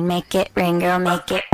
rain, 0.00 0.06
make 0.06 0.34
it 0.34 0.50
rain, 0.56 0.78
girl, 0.78 1.00
make 1.00 1.30
it. 1.30 1.44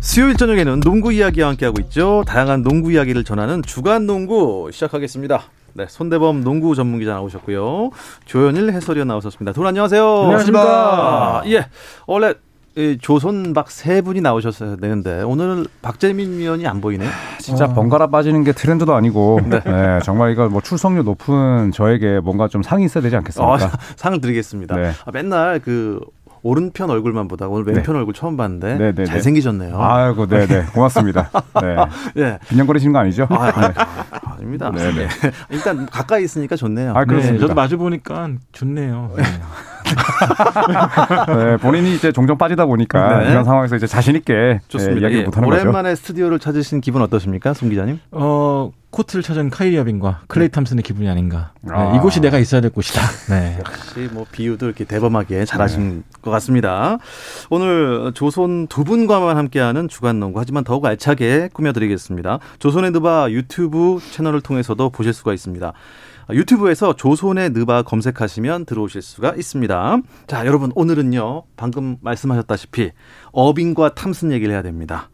수요일 0.00 0.36
저녁에는 0.36 0.80
농구 0.80 1.12
이야기와 1.12 1.48
함께하고 1.50 1.80
있죠. 1.82 2.24
다양한 2.26 2.62
농구 2.62 2.92
이야기를 2.92 3.24
전하는 3.24 3.62
주간 3.62 4.06
농구 4.06 4.70
시작하겠습니다. 4.72 5.42
네, 5.74 5.86
손대범 5.88 6.42
농구 6.42 6.74
전문 6.74 7.00
기자 7.00 7.12
나오셨고요. 7.12 7.90
조현일 8.24 8.72
해설위원 8.72 9.08
나오셨습니다. 9.08 9.52
두 9.52 9.60
분 9.60 9.66
안녕하세요. 9.68 10.22
안녕하십니까. 10.22 10.62
아, 10.64 11.42
예. 11.46 11.66
원래 12.06 12.30
이 12.30 12.34
조선 13.00 13.52
박 13.54 13.70
세 13.70 14.00
분이 14.02 14.20
나오셨어야 14.20 14.76
되는데 14.76 15.22
오늘 15.22 15.66
박재민 15.82 16.38
위원이 16.38 16.66
안 16.66 16.80
보이네요. 16.80 17.08
진짜 17.40 17.66
번갈아 17.68 18.08
빠지는 18.08 18.44
게 18.44 18.52
트렌드도 18.52 18.94
아니고 18.94 19.40
네. 19.48 19.60
정말 20.02 20.32
이거 20.32 20.48
뭐 20.48 20.60
출석률 20.60 21.04
높은 21.04 21.72
저에게 21.72 22.20
뭔가 22.20 22.48
좀 22.48 22.62
상이 22.62 22.84
있어야 22.84 23.02
되지 23.02 23.16
않겠습니까? 23.16 23.54
어, 23.54 23.58
상을 23.96 24.20
드리겠습니다. 24.20 24.76
네. 24.76 24.92
아, 25.04 25.10
맨날 25.12 25.60
그 25.60 26.00
오른편 26.42 26.90
얼굴만 26.90 27.26
보다가 27.28 27.50
오늘 27.52 27.66
왼편 27.74 27.96
얼굴 27.96 28.14
처음 28.14 28.36
봤는데 28.36 28.74
네, 28.74 28.78
네, 28.78 28.94
네. 28.94 29.04
잘생기셨네요. 29.04 29.76
아이고, 29.80 30.26
네네. 30.26 30.66
고맙습니다. 30.74 31.30
네. 31.60 31.76
예. 32.22 32.38
빈정거리시는 32.48 32.92
거 32.92 32.98
아니죠? 33.00 33.26
아, 33.30 33.50
네. 33.50 33.74
아. 33.74 34.70
네, 34.70 34.92
네. 34.92 35.02
예. 35.02 35.08
일단 35.50 35.86
가까이 35.86 36.22
있으니까 36.22 36.54
좋네요. 36.54 36.92
아, 36.94 37.00
네, 37.00 37.06
그렇습니다. 37.06 37.40
저도 37.40 37.54
마주 37.54 37.78
보니까 37.78 38.28
좋네요. 38.52 39.10
네. 39.86 41.44
네, 41.44 41.56
본인이 41.58 41.94
이제 41.94 42.12
종종 42.12 42.36
빠지다 42.38 42.66
보니까 42.66 43.18
네. 43.18 43.30
이런 43.30 43.44
상황에서 43.44 43.76
이제 43.76 43.86
자신 43.86 44.16
있게 44.16 44.60
좋습니다. 44.68 44.94
네, 44.94 45.00
이야기를 45.02 45.22
예, 45.22 45.24
못하는 45.26 45.48
거죠. 45.48 45.60
오랜만에 45.62 45.94
스튜디오를 45.94 46.38
찾으신 46.38 46.80
기분 46.80 47.02
어떠십니까, 47.02 47.54
손 47.54 47.70
기자님? 47.70 48.00
어, 48.12 48.70
코트를 48.90 49.22
찾은 49.22 49.50
카이리 49.50 49.76
어빙과 49.78 50.22
클레이 50.28 50.48
탐슨의 50.48 50.82
기분이 50.82 51.08
아닌가. 51.08 51.52
네, 51.60 51.72
아. 51.74 51.94
이곳이 51.96 52.20
내가 52.20 52.38
있어야 52.38 52.60
될 52.60 52.70
곳이다. 52.70 53.00
네. 53.28 53.58
역시 53.58 54.08
뭐 54.12 54.24
비유도 54.30 54.66
이렇게 54.66 54.84
대범하게 54.84 55.44
잘하신 55.44 56.02
것 56.22 56.30
같습니다. 56.30 56.98
오늘 57.50 58.12
조선 58.14 58.66
두 58.68 58.84
분과만 58.84 59.36
함께하는 59.36 59.88
주간 59.88 60.18
농구 60.18 60.40
하지만 60.40 60.64
더욱 60.64 60.84
알차게 60.86 61.50
꾸며드리겠습니다. 61.52 62.38
조선의 62.58 62.92
느바 62.92 63.30
유튜브 63.30 63.98
채널을 64.12 64.40
통해서도 64.40 64.90
보실 64.90 65.12
수가 65.12 65.34
있습니다. 65.34 65.72
유튜브에서 66.30 66.94
조선의 66.94 67.50
느바 67.50 67.82
검색하시면 67.82 68.64
들어오실 68.66 69.02
수가 69.02 69.34
있습니다. 69.36 69.98
자, 70.26 70.46
여러분 70.46 70.72
오늘은요 70.74 71.44
방금 71.56 71.96
말씀하셨다시피 72.00 72.90
어빙과 73.32 73.94
탐슨 73.94 74.32
얘기를 74.32 74.52
해야 74.52 74.62
됩니다. 74.62 75.10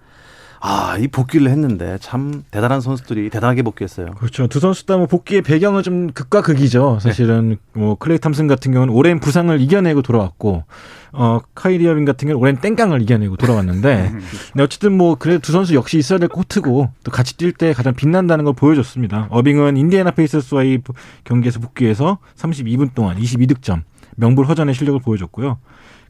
아, 0.65 0.97
이 0.97 1.09
복귀를 1.09 1.49
했는데 1.51 1.99
참 2.01 2.45
대단한 2.53 2.81
선수들이 2.81 3.31
대단하게 3.31 3.63
복귀했어요. 3.63 4.13
그렇죠. 4.13 4.47
두 4.47 4.61
선수 4.61 4.87
다 4.87 4.97
뭐 4.97 5.07
복귀의 5.07 5.43
배경은 5.43 5.83
좀 5.83 6.13
극과 6.13 6.41
극이죠. 6.43 6.99
사실은 7.01 7.57
뭐 7.73 7.97
클레이 7.97 8.19
탐슨 8.19 8.47
같은 8.47 8.71
경우는 8.73 8.95
오랜 8.95 9.19
부상을 9.19 9.61
이겨내고 9.61 10.03
돌아왔고, 10.03 10.63
어 11.15 11.41
카이리 11.57 11.89
어빙 11.89 12.05
같은 12.05 12.29
경우는 12.29 12.41
오랜 12.41 12.61
땡깡을 12.61 13.03
이겨내고 13.03 13.37
돌아왔는데, 13.39 14.13
근데 14.53 14.63
어쨌든 14.63 14.97
뭐 14.97 15.17
그래 15.17 15.39
두 15.39 15.51
선수 15.51 15.75
역시 15.75 15.99
있어야 15.99 16.21
될 16.21 16.29
코트고 16.29 16.91
또 17.03 17.11
같이 17.11 17.37
뛸 17.37 17.57
때 17.59 17.73
가장 17.73 17.95
빛난다는 17.95 18.45
걸 18.45 18.55
보여줬습니다. 18.55 19.27
어빙은 19.31 19.77
인디애나 19.77 20.13
페이서스와의 20.13 20.83
경기에서 21.25 21.59
복귀해서 21.59 22.19
32분 22.37 22.95
동안 22.95 23.19
22득점, 23.19 23.83
명불허전의 24.15 24.77
실력을 24.77 25.01
보여줬고요. 25.01 25.59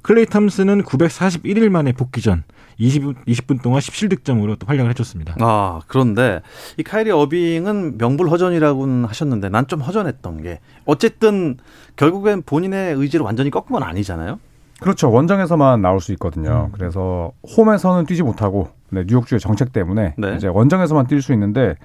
클레이 0.03 0.27
탐슨은 0.27 0.83
941일 0.83 1.71
만에 1.71 1.93
복귀 1.93 2.21
전 2.21 2.43
20분, 2.81 3.17
20분 3.27 3.63
동안 3.63 3.81
17득점으로 3.81 4.59
또 4.59 4.67
활약을 4.67 4.91
해줬습니다. 4.91 5.37
아, 5.41 5.81
그런데 5.87 6.41
이 6.77 6.83
카이리 6.83 7.11
어빙은 7.11 7.99
명불허전이라고는 7.99 9.05
하셨는데 9.07 9.49
난 9.49 9.67
좀 9.67 9.81
허전했던 9.81 10.43
게 10.43 10.59
어쨌든 10.85 11.57
결국엔 11.97 12.43
본인의 12.43 12.95
의지를 12.95 13.25
완전히 13.25 13.49
꺾은 13.51 13.69
건 13.71 13.83
아니잖아요. 13.85 14.39
그렇죠. 14.81 15.11
원정에서만 15.13 15.81
나올 15.81 16.01
수 16.01 16.11
있거든요. 16.13 16.69
음. 16.71 16.73
그래서 16.73 17.31
홈에서는 17.57 18.05
뛰지 18.05 18.23
못하고 18.25 18.69
네, 18.91 19.05
뉴욕주의 19.07 19.39
정책 19.41 19.73
때문에 19.73 20.15
네. 20.19 20.35
이제 20.37 20.49
원정에서만 20.49 21.07
뛸 21.07 21.23
수 21.23 21.33
있는데 21.33 21.77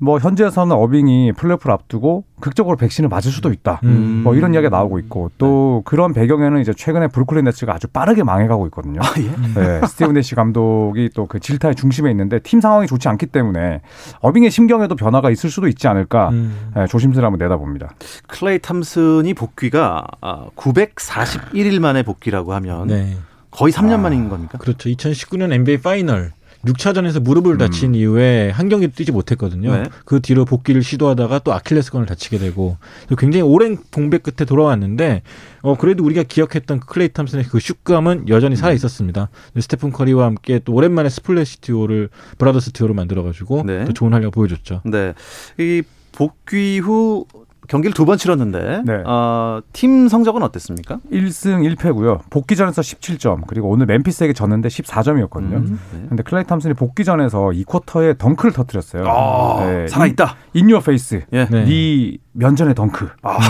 뭐 0.00 0.18
현지에서는 0.18 0.74
어빙이 0.74 1.32
플레이오프를 1.32 1.72
앞두고 1.72 2.24
극적으로 2.40 2.76
백신을 2.76 3.08
맞을 3.08 3.30
수도 3.32 3.52
있다. 3.52 3.80
음. 3.84 4.22
뭐 4.24 4.34
이런 4.34 4.54
이야기가 4.54 4.76
나오고 4.76 4.98
있고 5.00 5.30
또 5.38 5.82
그런 5.84 6.12
배경에는 6.12 6.60
이제 6.60 6.72
최근에 6.72 7.08
브루클린 7.08 7.44
네츠가 7.44 7.74
아주 7.74 7.88
빠르게 7.88 8.22
망해가고 8.22 8.66
있거든요. 8.66 9.00
아, 9.02 9.12
예. 9.18 9.28
네, 9.54 9.86
스티븐 9.86 10.14
내시 10.14 10.34
감독이 10.34 11.10
또 11.14 11.28
그 11.28 11.38
질타의 11.38 11.74
중심에 11.76 12.10
있는데 12.10 12.38
팀 12.40 12.60
상황이 12.60 12.86
좋지 12.86 13.06
않기 13.08 13.26
때문에 13.26 13.82
어빙의 14.20 14.50
심경에도 14.50 14.96
변화가 14.96 15.30
있을 15.30 15.50
수도 15.50 15.68
있지 15.68 15.86
않을까 15.86 16.30
음. 16.30 16.70
네, 16.74 16.86
조심스레 16.86 17.22
한번 17.22 17.38
내다봅니다. 17.38 17.90
클레이 18.26 18.58
탐슨이 18.60 19.34
복귀가 19.34 20.06
아, 20.22 20.46
941일 20.56 21.80
만에 21.80 22.02
복귀라고 22.02 22.54
하면 22.54 22.86
네. 22.88 23.16
거의 23.50 23.72
3년 23.72 23.94
아. 23.94 23.98
만인 23.98 24.28
겁니까? 24.28 24.58
그렇죠. 24.58 24.88
2019년 24.88 25.52
NBA 25.52 25.78
파이널 25.82 26.32
6차전에서 26.64 27.20
무릎을 27.20 27.56
다친 27.58 27.94
이후에 27.94 28.50
한 28.50 28.68
경기도 28.68 28.92
뛰지 28.94 29.12
못했거든요. 29.12 29.72
네. 29.72 29.84
그 30.04 30.20
뒤로 30.20 30.44
복귀를 30.44 30.82
시도하다가 30.82 31.40
또 31.40 31.52
아킬레스건을 31.52 32.06
다치게 32.06 32.38
되고 32.38 32.76
굉장히 33.16 33.42
오랜 33.42 33.76
공백 33.92 34.22
끝에 34.22 34.44
돌아왔는데 34.46 35.22
어 35.62 35.76
그래도 35.76 36.04
우리가 36.04 36.24
기억했던 36.24 36.80
그 36.80 36.86
클레이 36.86 37.10
탐슨의 37.10 37.44
그 37.44 37.60
슛감은 37.60 38.28
여전히 38.28 38.56
살아 38.56 38.72
있었습니다. 38.72 39.28
스테픈 39.58 39.92
커리와 39.92 40.26
함께 40.26 40.60
또 40.64 40.72
오랜만에 40.74 41.08
스플래시 41.08 41.60
듀오를 41.60 42.08
브라더스 42.38 42.72
듀오를 42.72 42.94
만들어 42.94 43.22
가지고 43.22 43.62
네. 43.64 43.84
또 43.84 43.92
좋은 43.92 44.12
활약을 44.12 44.30
보여줬죠. 44.30 44.82
네. 44.84 45.14
이 45.58 45.82
복귀 46.12 46.80
후 46.80 47.26
경기를 47.66 47.92
두 47.92 48.04
번 48.06 48.16
치렀는데 48.16 48.82
네. 48.86 49.02
어, 49.04 49.60
팀 49.72 50.08
성적은 50.08 50.42
어땠습니까? 50.42 51.00
1승 51.12 51.74
1패고요. 51.76 52.20
복귀 52.30 52.56
전에서 52.56 52.80
17점 52.80 53.42
그리고 53.46 53.68
오늘 53.68 53.84
멤피스에게 53.86 54.32
졌는데 54.32 54.68
14점이었거든요. 54.68 55.54
음, 55.56 55.80
네. 55.92 56.06
근데 56.08 56.22
클레이 56.22 56.44
탐슨이 56.44 56.74
복귀 56.74 57.04
전에서 57.04 57.52
이 57.52 57.64
쿼터에 57.64 58.14
덩크를 58.16 58.52
터뜨렸어요. 58.52 59.04
아, 59.06 59.66
네, 59.66 59.88
살아있다. 59.88 60.36
in 60.54 60.80
your 60.80 61.00
face. 61.00 61.24
예. 61.32 61.46
네. 61.46 61.64
네 61.64 62.16
면전의 62.32 62.74
덩크. 62.74 63.08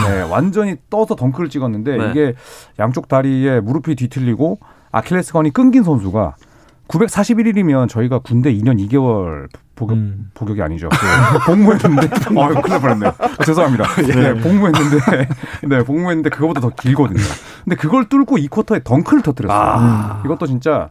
네, 0.09 0.23
완전히 0.23 0.77
떠서 0.91 1.15
덩크를 1.15 1.49
찍었는데 1.51 1.97
네. 1.97 2.11
이게 2.11 2.35
양쪽 2.79 3.07
다리에 3.09 3.61
무릎이 3.61 3.95
뒤틀리고 3.95 4.59
아킬레스건이 4.91 5.51
끊긴 5.51 5.83
선수가 5.85 6.35
941일이면 6.89 7.89
저희가 7.89 8.21
군대 8.21 8.53
2년 8.53 8.79
2개월 8.89 9.49
복역, 9.77 9.97
음. 9.97 10.31
복역이 10.35 10.61
아니죠. 10.61 10.89
네, 10.89 10.97
복무했는데, 11.47 12.07
어, 12.35 12.49
큰일 12.49 12.69
날 12.69 12.81
뻔했네요. 12.81 13.13
아, 13.19 13.45
죄송합니다. 13.45 13.85
네, 14.03 14.35
복무했는데, 14.35 15.29
네, 15.69 15.85
복무했는데 15.85 16.31
그거보다 16.31 16.61
더 16.61 16.71
길거든요. 16.71 17.23
근데 17.65 17.77
그걸 17.77 18.09
뚫고 18.09 18.39
이 18.39 18.49
쿼터에 18.49 18.81
덩크를 18.83 19.23
터뜨렸어요. 19.23 19.61
아. 19.61 20.23
이것도 20.25 20.47
진짜 20.47 20.91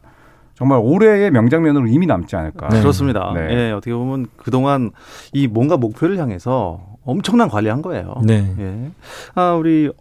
정말 0.54 0.80
올해의 0.82 1.32
명장면으로 1.32 1.88
이미 1.88 2.06
남지 2.06 2.36
않을까. 2.36 2.70
네. 2.70 2.80
그렇습니다. 2.80 3.32
네. 3.36 3.48
예, 3.52 3.72
어떻게 3.72 3.94
보면 3.94 4.28
그동안 4.38 4.92
이 5.34 5.48
뭔가 5.48 5.78
목표를 5.78 6.18
향해서 6.18 6.80
엄청난 7.06 7.48
관리한 7.50 7.82
거예요. 7.82 8.22
네. 8.24 8.56
예. 8.58 8.92
아, 9.36 9.54
우리 9.54 9.92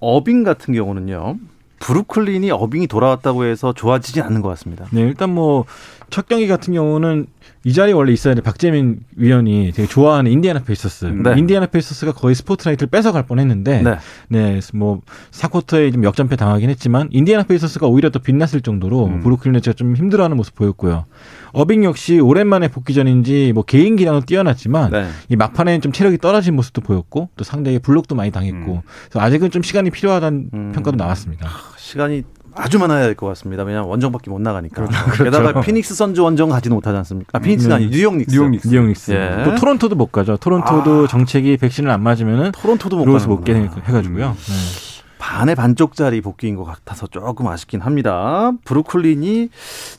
어빙 0.00 0.42
같은 0.42 0.74
경우는요. 0.74 1.36
브루클린이 1.82 2.50
어빙이 2.50 2.86
돌아왔다고 2.86 3.44
해서 3.44 3.72
좋아지진 3.72 4.22
않는 4.22 4.40
것 4.40 4.48
같습니다. 4.50 4.86
네, 4.92 5.00
일단 5.00 5.30
뭐 5.34 5.64
첫 6.12 6.28
경기 6.28 6.46
같은 6.46 6.74
경우는 6.74 7.26
이 7.64 7.72
자리에 7.72 7.92
원래 7.92 8.12
있어야 8.12 8.34
될 8.34 8.42
박재민 8.42 9.00
위원이 9.16 9.72
되게 9.74 9.88
좋아하는 9.88 10.30
인디애나 10.30 10.60
페이서스. 10.60 11.06
네. 11.06 11.34
인디애나 11.36 11.66
페이서스가 11.66 12.12
거의 12.12 12.34
스포트라이트를 12.34 12.90
뺏어갈 12.90 13.24
뻔했는데, 13.24 13.82
네. 13.82 13.98
네, 14.28 14.60
뭐 14.74 15.00
4쿼터에 15.30 15.92
좀 15.92 16.04
역전패 16.04 16.36
당하긴 16.36 16.70
했지만 16.70 17.08
인디애나 17.12 17.44
페이서스가 17.44 17.86
오히려 17.86 18.10
더 18.10 18.18
빛났을 18.18 18.60
정도로 18.60 19.06
음. 19.06 19.20
브루클린 19.20 19.52
네츠가 19.52 19.74
좀 19.74 19.94
힘들어하는 19.94 20.36
모습 20.36 20.54
보였고요. 20.54 21.04
어빙 21.52 21.84
역시 21.84 22.18
오랜만에 22.18 22.68
복귀전인지 22.68 23.52
뭐 23.54 23.62
개인 23.62 23.96
기량은 23.96 24.22
뛰어났지만 24.22 24.90
네. 24.90 25.08
이 25.28 25.36
막판에는 25.36 25.80
좀 25.82 25.92
체력이 25.92 26.18
떨어진 26.18 26.56
모습도 26.56 26.80
보였고 26.80 27.28
또 27.36 27.44
상대의 27.44 27.78
블록도 27.78 28.14
많이 28.14 28.30
당했고 28.30 28.76
음. 28.76 28.80
그래서 29.10 29.20
아직은 29.20 29.50
좀 29.50 29.62
시간이 29.62 29.90
필요하다는 29.90 30.50
음. 30.52 30.72
평가도 30.72 30.96
나왔습니다. 30.96 31.48
시간이 31.76 32.22
아주 32.54 32.78
많아야 32.78 33.04
될 33.04 33.14
것 33.14 33.26
같습니다. 33.28 33.62
왜냐하면 33.62 33.88
원정밖에 33.90 34.30
못 34.30 34.40
나가니까. 34.40 34.84
그렇죠. 34.86 34.94
게다가 35.24 35.60
피닉스 35.60 35.94
선즈 35.94 36.20
원정 36.20 36.48
가지는 36.50 36.74
못하지 36.74 36.96
않습니까? 36.98 37.38
아, 37.38 37.40
피닉스가 37.40 37.78
네. 37.78 37.84
아니 37.84 37.90
뉴욕 37.90 38.16
닉스. 38.16 38.34
뉴욕 38.34 38.50
닉스. 38.50 38.68
뉴욕 38.68 38.88
닉스. 38.88 39.10
예. 39.12 39.42
또 39.44 39.54
토론토도 39.54 39.96
못 39.96 40.12
가죠. 40.12 40.36
토론토도 40.36 41.06
정책이 41.06 41.56
백신을 41.56 41.90
안 41.90 42.02
맞으면은 42.02 42.52
토론토도 42.52 42.96
못 42.96 43.04
들어오서 43.04 43.28
못. 43.28 43.44
깨 43.44 43.54
해가지고요. 43.54 44.36
네. 44.38 44.91
반의 45.22 45.54
반쪽짜리 45.54 46.20
복귀인 46.20 46.56
것 46.56 46.64
같아서 46.64 47.06
조금 47.06 47.46
아쉽긴 47.46 47.80
합니다. 47.80 48.50
브루클린이 48.64 49.50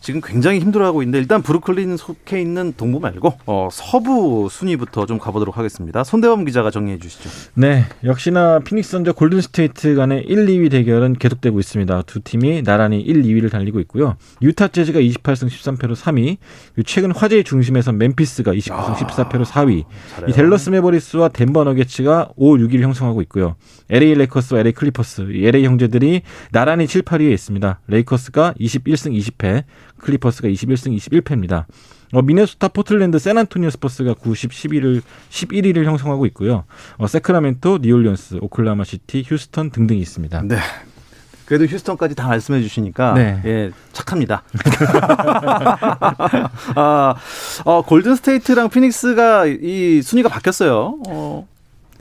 지금 0.01 0.19
굉장히 0.21 0.59
힘들어하고 0.59 1.01
있는데 1.01 1.17
일단 1.17 1.41
브루클린 1.41 1.95
속해 1.95 2.41
있는 2.41 2.73
동부 2.75 2.99
말고 2.99 3.39
어, 3.45 3.69
서부 3.71 4.49
순위부터 4.51 5.05
좀 5.05 5.19
가보도록 5.19 5.57
하겠습니다. 5.57 6.03
손대범 6.03 6.43
기자가 6.43 6.71
정리해 6.71 6.99
주시죠. 6.99 7.29
네, 7.53 7.85
역시나 8.03 8.59
피닉스 8.59 8.91
선즈와 8.91 9.13
골든 9.13 9.39
스테이트 9.39 9.95
간의 9.95 10.23
1, 10.23 10.45
2위 10.45 10.69
대결은 10.69 11.13
계속되고 11.13 11.57
있습니다. 11.57 12.01
두 12.01 12.19
팀이 12.19 12.63
나란히 12.63 12.99
1, 12.99 13.23
2위를 13.23 13.49
달리고 13.49 13.79
있고요. 13.79 14.17
유타 14.41 14.67
재즈가 14.67 14.99
28승 14.99 15.47
13패로 15.47 15.95
3위, 15.95 16.35
최근 16.85 17.11
화제의 17.11 17.45
중심에서 17.45 17.93
멤피스가 17.93 18.51
29승 18.51 18.95
14패로 18.97 19.45
4위, 19.45 19.85
잘해요. 20.15 20.27
이 20.27 20.33
댈러스 20.33 20.69
매버릭스와 20.69 21.29
덴버 21.29 21.63
너게츠가 21.63 22.31
5, 22.35 22.57
6위를 22.57 22.81
형성하고 22.81 23.21
있고요. 23.21 23.55
LA 23.89 24.15
레이커스와 24.15 24.59
LA 24.59 24.73
클리퍼스, 24.73 25.12
이 25.21 25.45
LA 25.45 25.65
형제들이 25.65 26.21
나란히 26.51 26.87
7, 26.87 27.03
8위에 27.03 27.31
있습니다. 27.31 27.79
레이커스가 27.87 28.55
21승 28.59 29.17
20패, 29.17 29.63
클리퍼스가 29.99 30.47
21승 30.47 30.97
21패입니다. 30.97 31.65
어, 32.13 32.21
미네소타, 32.21 32.69
포틀랜드, 32.69 33.17
샌안토니오 33.17 33.71
스퍼스가 33.71 34.13
9, 34.13 34.35
10, 34.35 34.51
11을 34.51 35.01
11위를 35.29 35.85
형성하고 35.85 36.27
있고요. 36.27 36.65
어, 36.97 37.07
새크라멘토, 37.07 37.79
뉴올리언스, 37.81 38.37
오클라호마 38.41 38.83
시티, 38.83 39.23
휴스턴 39.25 39.71
등등이 39.71 39.99
있습니다. 39.99 40.43
네. 40.43 40.57
그래도 41.45 41.65
휴스턴까지 41.65 42.15
다 42.15 42.29
말씀해 42.29 42.61
주시니까 42.61 43.13
네. 43.13 43.41
예 43.45 43.71
착합니다. 43.91 44.43
아, 46.75 47.15
어, 47.65 47.81
골든 47.81 48.15
스테이트랑 48.15 48.69
피닉스가 48.69 49.47
이 49.47 50.01
순위가 50.01 50.29
바뀌었어요. 50.29 50.99
어, 51.07 51.47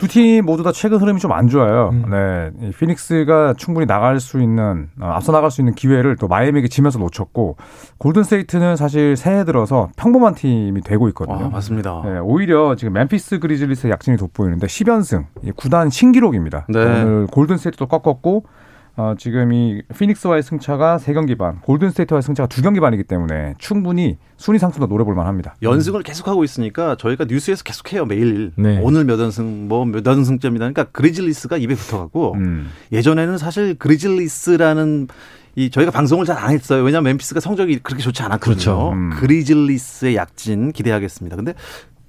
두 0.02 0.08
팀 0.08 0.44
모두 0.44 0.62
다 0.62 0.72
최근 0.72 0.98
흐름이 0.98 1.20
좀 1.20 1.32
안 1.32 1.48
좋아요. 1.48 1.90
음. 1.92 2.04
네, 2.10 2.50
이 2.68 2.72
피닉스가 2.72 3.54
충분히 3.56 3.86
나갈 3.86 4.20
수 4.20 4.40
있는 4.40 4.88
어, 5.00 5.06
앞서 5.06 5.32
나갈 5.32 5.50
수 5.50 5.60
있는 5.60 5.74
기회를 5.74 6.16
또 6.16 6.28
마이애미에게 6.28 6.68
지면서 6.68 6.98
놓쳤고 6.98 7.56
골든 7.98 8.24
스테이트는 8.24 8.76
사실 8.76 9.16
새해 9.16 9.44
들어서 9.44 9.88
평범한 9.96 10.34
팀이 10.34 10.80
되고 10.82 11.08
있거든요. 11.08 11.46
아, 11.46 11.48
맞습니다. 11.48 12.02
네, 12.04 12.18
오히려 12.18 12.74
지금 12.74 12.92
멤피스 12.94 13.38
그리즐리스의 13.38 13.92
약진이 13.92 14.16
돋보이는데 14.16 14.66
10연승, 14.66 15.24
이 15.44 15.52
구단 15.52 15.88
신기록입니다. 15.90 16.66
네. 16.68 16.78
오늘 16.80 17.26
골든 17.28 17.56
스테이트도 17.56 17.86
꺾었고 17.86 18.44
어, 18.94 19.14
지금 19.16 19.54
이 19.54 19.80
피닉스와의 19.96 20.42
승차가 20.42 20.98
3경기 20.98 21.38
반, 21.38 21.60
골든 21.62 21.90
스테이트와의 21.90 22.22
승차가 22.22 22.46
2경기 22.48 22.78
반이기 22.80 23.04
때문에 23.04 23.54
충분히 23.56 24.18
순위 24.36 24.58
상승도 24.58 24.86
노려볼 24.86 25.14
만합니다. 25.14 25.54
연승을 25.62 26.02
계속하고 26.02 26.44
있으니까 26.44 26.96
저희가 26.96 27.24
뉴스에서 27.24 27.62
계속해요 27.64 28.04
매일 28.04 28.52
네. 28.56 28.78
오늘 28.82 29.04
몇 29.04 29.18
연승 29.18 29.66
뭐 29.68 29.86
몇 29.86 30.04
연승 30.04 30.36
중이다 30.36 30.60
그러니까 30.70 30.84
그리즐리스가 30.92 31.56
입에 31.56 31.74
붙어가고 31.74 32.34
음. 32.34 32.68
예전에는 32.92 33.38
사실 33.38 33.74
그리즐리스라는 33.78 35.08
이 35.54 35.70
저희가 35.70 35.90
방송을 35.90 36.24
잘 36.26 36.36
안 36.38 36.50
했어요 36.50 36.82
왜냐하면 36.82 37.04
멤피스가 37.12 37.40
성적이 37.40 37.78
그렇게 37.78 38.02
좋지 38.02 38.22
않았거든요 38.22 38.54
그렇죠. 38.54 38.90
음. 38.92 39.10
그리즐리스의 39.10 40.16
약진 40.16 40.72
기대하겠습니다 40.72 41.36
근데 41.36 41.54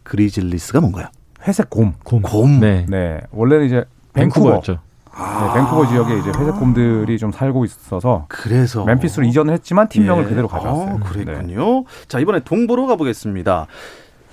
그리즐리스가 0.04 0.82
뭔가요 0.82 1.08
회색 1.48 1.70
곰. 1.70 1.94
곰. 2.04 2.22
곰. 2.22 2.60
네. 2.60 2.86
네, 2.90 3.20
원래는 3.32 3.66
이제 3.66 3.84
밴쿠버, 4.14 4.44
밴쿠버였죠. 4.52 4.80
네, 5.16 5.54
밴쿠버 5.54 5.88
지역에 5.88 6.18
이제 6.18 6.32
회색 6.38 6.56
곰들이 6.56 7.18
좀 7.20 7.32
살고 7.32 7.66
있어서 7.66 8.26
그래서 8.30 8.84
멤피스로 8.84 9.26
이전을 9.26 9.54
했지만 9.54 9.88
팀명을 9.88 10.24
예. 10.24 10.28
그대로 10.30 10.48
가져왔어요. 10.48 10.86
네. 10.86 10.94
어, 10.94 11.00
그랬군요. 11.08 11.84
자 12.08 12.20
이번에 12.20 12.40
동부로 12.40 12.88
가보겠습니다. 12.88 13.68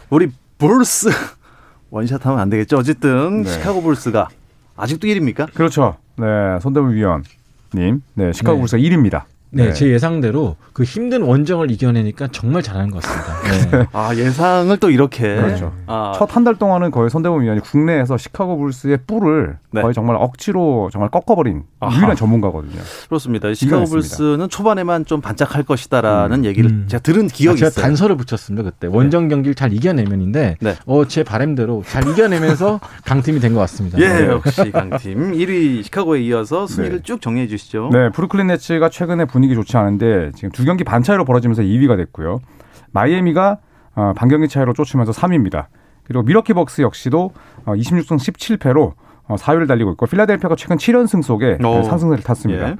우리 0.09 0.29
불스 0.59 1.11
원샷 1.91 2.25
하면 2.25 2.39
안 2.39 2.49
되겠죠. 2.49 2.79
어쨌든 2.79 3.43
네. 3.43 3.51
시카고 3.51 3.83
불스가 3.83 4.29
아직도 4.77 5.07
1위입니까? 5.09 5.53
그렇죠. 5.53 5.97
네, 6.17 6.27
손대문 6.61 6.95
위원님, 6.95 8.03
네, 8.15 8.33
시카고 8.33 8.57
네. 8.57 8.61
불스가 8.61 8.81
1위입니다. 8.83 9.23
네, 9.53 9.73
제 9.73 9.89
예상대로 9.89 10.57
그 10.73 10.85
힘든 10.85 11.23
원정을 11.23 11.71
이겨내니까 11.73 12.29
정말 12.29 12.63
잘하는 12.63 12.91
것 12.91 13.03
같습니다. 13.03 13.41
네. 13.79 13.87
아 13.93 14.15
예상을 14.15 14.77
또 14.79 14.91
이렇게 14.91 15.35
그렇죠. 15.37 15.73
아, 15.87 16.13
첫한 16.17 16.45
달 16.45 16.55
동안은 16.57 16.91
거의 16.91 17.11
손대문 17.11 17.43
위원이 17.43 17.61
국내에서 17.61 18.17
시카고 18.17 18.59
불스의 18.59 18.99
뿔을 19.07 19.59
네. 19.73 19.83
거의 19.83 19.93
정말 19.95 20.17
억지로 20.17 20.89
정말 20.93 21.11
꺾어버린 21.11 21.65
아하. 21.81 21.97
유일한 21.97 22.15
전문가거든요. 22.17 22.81
그렇습니다. 23.09 23.53
시카고. 23.53 23.85
불스는 23.87 24.49
초반에만 24.49 25.05
좀 25.05 25.21
반짝할 25.21 25.65
것이다라는 25.65 26.45
얘기를 26.45 26.71
음. 26.71 26.85
제가 26.89 27.03
들은 27.03 27.27
기억이 27.27 27.57
아, 27.57 27.59
제가 27.59 27.69
있어요. 27.71 27.83
단서를 27.85 28.17
붙였습니다 28.17 28.63
그때 28.71 28.87
원정 28.87 29.29
경기를 29.29 29.55
잘 29.55 29.73
이겨내면인데 29.73 30.57
네. 30.61 30.75
어, 30.87 31.05
제 31.07 31.25
바램대로 31.25 31.83
잘 31.87 32.07
이겨내면서 32.09 32.79
강팀이 33.05 33.41
된 33.41 33.51
것 33.51 33.59
같습니다. 33.61 33.99
예, 33.99 34.07
네. 34.09 34.27
역시 34.29 34.71
강팀 34.71 35.33
1위 35.33 35.83
시카고에 35.83 36.21
이어서 36.23 36.69
순위를 36.69 36.99
네. 36.99 37.03
쭉 37.03 37.21
정리해 37.21 37.49
주시죠. 37.49 37.91
네, 37.93 38.11
브루클린 38.11 38.47
네츠가 38.47 38.89
최근에 38.91 39.25
분 39.25 39.40
위기 39.43 39.55
좋지 39.55 39.77
않은데 39.77 40.31
지금 40.35 40.51
두 40.51 40.65
경기 40.65 40.85
반 40.85 41.03
차이로 41.03 41.25
벌어지면서 41.25 41.63
2위가 41.63 41.97
됐고요. 41.97 42.41
마이애미가 42.93 43.59
어, 43.97 44.13
반 44.17 44.29
경기 44.29 44.49
차이로 44.49 44.73
쫓으면서 44.73 45.13
3위입니다. 45.13 45.67
그리고 46.05 46.23
미러키 46.23 46.55
벅스 46.55 46.83
역시도 46.83 47.33
어, 47.67 47.73
26승 47.75 48.17
17패로 48.17 48.93
어, 49.29 49.37
4위를 49.37 49.69
달리고 49.69 49.93
있고 49.93 50.07
필라델피아가 50.07 50.57
최근 50.57 50.77
7연승 50.77 51.23
속에 51.23 51.59
오. 51.65 51.83
상승세를 51.83 52.25
탔습니다. 52.25 52.71
예. 52.71 52.77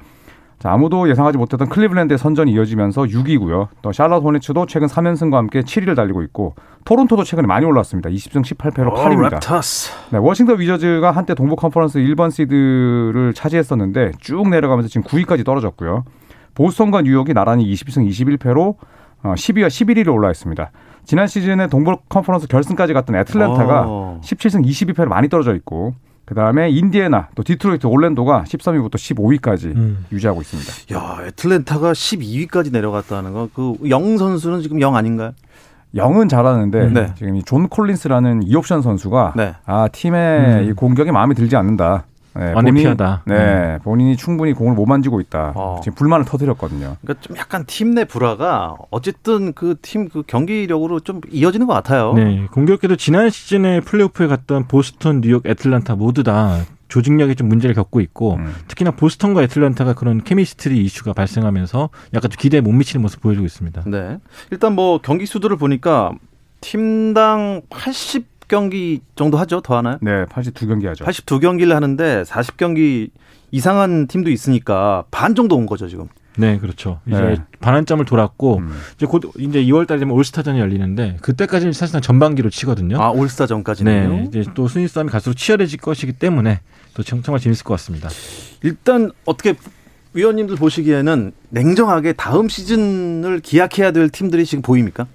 자, 0.61 0.71
아무도 0.71 1.09
예상하지 1.09 1.39
못했던 1.39 1.67
클리블랜드의 1.69 2.19
선전이 2.19 2.51
이어지면서 2.51 3.03
6위고요. 3.03 3.69
또 3.81 3.91
샬럿 3.91 4.23
호네츠도 4.23 4.67
최근 4.67 4.87
3연승과 4.87 5.33
함께 5.33 5.61
7위를 5.61 5.95
달리고 5.95 6.21
있고 6.21 6.53
토론토도 6.85 7.23
최근에 7.23 7.47
많이 7.47 7.65
올랐습니다. 7.65 8.11
20승 8.11 8.43
18패로 8.43 8.91
어, 8.91 8.93
8위입니다. 8.93 9.39
랩터스. 9.39 10.11
네, 10.11 10.19
워싱턴 10.19 10.59
위저즈가 10.59 11.09
한때 11.09 11.33
동부 11.33 11.55
컨퍼런스 11.55 11.97
1번 11.99 12.29
시드를 12.29 13.33
차지했었는데 13.33 14.11
쭉 14.19 14.49
내려가면서 14.49 14.87
지금 14.87 15.03
9위까지 15.03 15.43
떨어졌고요. 15.43 16.03
보스턴과 16.55 17.01
뉴욕이 17.03 17.33
나란히 17.33 17.71
20승 17.73 18.07
21패로 18.09 18.75
어, 19.23 19.33
10위와 19.35 19.67
11위로 19.67 20.13
올라 20.13 20.31
있습니다. 20.31 20.71
지난 21.05 21.27
시즌에 21.27 21.67
동부 21.67 21.97
컨퍼런스 22.09 22.47
결승까지 22.47 22.93
갔던 22.93 23.15
애틀랜타가 23.15 23.83
어. 23.87 24.21
17승 24.23 24.65
22패로 24.65 25.07
많이 25.07 25.29
떨어져 25.29 25.55
있고 25.55 25.93
그다음에 26.25 26.69
인디애나 26.69 27.29
또 27.35 27.43
디트로이트 27.43 27.87
올랜도가 27.87 28.43
13위부터 28.47 28.95
15위까지 28.95 29.65
음. 29.75 30.05
유지하고 30.11 30.41
있습니다. 30.41 30.95
야, 30.95 31.25
애틀랜타가 31.27 31.91
12위까지 31.91 32.71
내려갔다는 32.71 33.33
거. 33.33 33.49
그 33.53 33.75
영 33.89 34.17
선수는 34.17 34.61
지금 34.61 34.79
영 34.81 34.95
아닌가요? 34.95 35.31
영은 35.95 36.29
잘하는데 36.29 36.89
네. 36.89 37.13
지금 37.17 37.35
이 37.35 37.43
존 37.43 37.67
콜린스라는 37.67 38.43
이옵션 38.43 38.81
선수가 38.81 39.33
네. 39.35 39.55
아 39.65 39.87
팀의 39.89 40.39
음. 40.39 40.69
이 40.69 40.73
공격이 40.73 41.11
마음에 41.11 41.33
들지 41.33 41.55
않는다. 41.57 42.05
네, 42.33 42.53
unhappy하다. 42.53 43.23
네, 43.25 43.77
본인이 43.83 44.15
충분히 44.15 44.53
공을 44.53 44.73
못 44.73 44.85
만지고 44.85 45.19
있다. 45.21 45.53
어. 45.55 45.79
지금 45.83 45.95
불만을 45.95 46.25
터뜨렸거든요. 46.25 46.97
그러니까 47.01 47.21
좀 47.21 47.37
약간 47.37 47.65
팀 47.65 47.91
내 47.91 48.05
불화가 48.05 48.75
어쨌든 48.89 49.51
그팀그 49.53 50.23
경기력으로 50.27 51.01
좀 51.01 51.19
이어지는 51.29 51.67
것 51.67 51.73
같아요. 51.73 52.13
네, 52.13 52.47
공교롭게도 52.51 52.95
지난 52.95 53.29
시즌에 53.29 53.81
플레이오프에 53.81 54.27
갔던 54.27 54.67
보스턴, 54.69 55.19
뉴욕, 55.21 55.45
애틀란타 55.45 55.95
모두 55.95 56.23
다 56.23 56.57
조직력에 56.87 57.35
좀 57.35 57.49
문제를 57.49 57.73
겪고 57.75 57.99
있고 58.01 58.35
음. 58.35 58.53
특히나 58.67 58.91
보스턴과 58.91 59.43
애틀란타가 59.43 59.93
그런 59.93 60.23
케미스트리 60.23 60.81
이슈가 60.83 61.13
발생하면서 61.13 61.89
약간 62.13 62.29
좀 62.31 62.37
기대에 62.39 62.61
못 62.61 62.71
미치는 62.71 63.01
모습 63.01 63.21
보여주고 63.21 63.45
있습니다. 63.45 63.83
네. 63.87 64.17
일단 64.51 64.73
뭐 64.75 64.99
경기 65.01 65.25
수들을 65.25 65.55
보니까 65.57 66.11
팀당 66.61 67.61
80 67.69 68.30
경기 68.55 68.99
정도 69.15 69.37
하죠. 69.37 69.61
더 69.61 69.77
하나요? 69.77 69.97
네, 70.01 70.25
82경기 70.25 70.85
하죠. 70.87 71.05
82경기를 71.05 71.69
하는데 71.69 72.23
40경기 72.23 73.09
이상한 73.49 74.07
팀도 74.07 74.29
있으니까 74.29 75.05
반 75.09 75.35
정도 75.35 75.55
온 75.55 75.65
거죠, 75.65 75.87
지금. 75.87 76.09
네, 76.35 76.57
그렇죠. 76.59 76.99
이제 77.07 77.17
네. 77.21 77.35
반환점을 77.61 78.03
돌았고 78.03 78.57
음. 78.57 78.71
이제 78.97 79.05
곧 79.05 79.31
이제 79.37 79.63
2월달 79.63 79.99
되면 79.99 80.11
올스타전이 80.11 80.59
열리는데 80.59 81.17
그때까지는 81.21 81.71
사실상 81.71 82.01
전반기로 82.01 82.49
치거든요. 82.49 83.01
아, 83.01 83.09
올스타전까지는요. 83.11 84.09
네, 84.09 84.25
이제 84.27 84.43
또 84.53 84.67
순위 84.67 84.87
싸움이 84.89 85.09
갈수록 85.09 85.35
치열해질 85.35 85.79
것이기 85.79 86.13
때문에 86.13 86.59
또 86.93 87.03
정- 87.03 87.21
정말 87.21 87.39
재밌을 87.39 87.63
것 87.63 87.73
같습니다. 87.75 88.09
일단 88.63 89.11
어떻게 89.25 89.55
위원님들 90.13 90.57
보시기에는 90.57 91.31
냉정하게 91.49 92.13
다음 92.13 92.49
시즌을 92.49 93.39
기약해야 93.39 93.91
될 93.91 94.09
팀들이 94.09 94.45
지금 94.45 94.61
보입니까? 94.61 95.07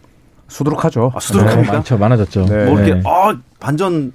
수두룩하죠. 0.49 1.13
아, 1.15 1.21
수두룩합니까? 1.21 1.63
네. 1.63 1.77
많죠, 1.79 1.99
많아졌죠. 1.99 2.47
네. 2.47 2.65
뭐 2.67 2.79
이렇게 2.81 2.95
네. 2.95 3.03
어, 3.09 3.37
반전 3.61 4.13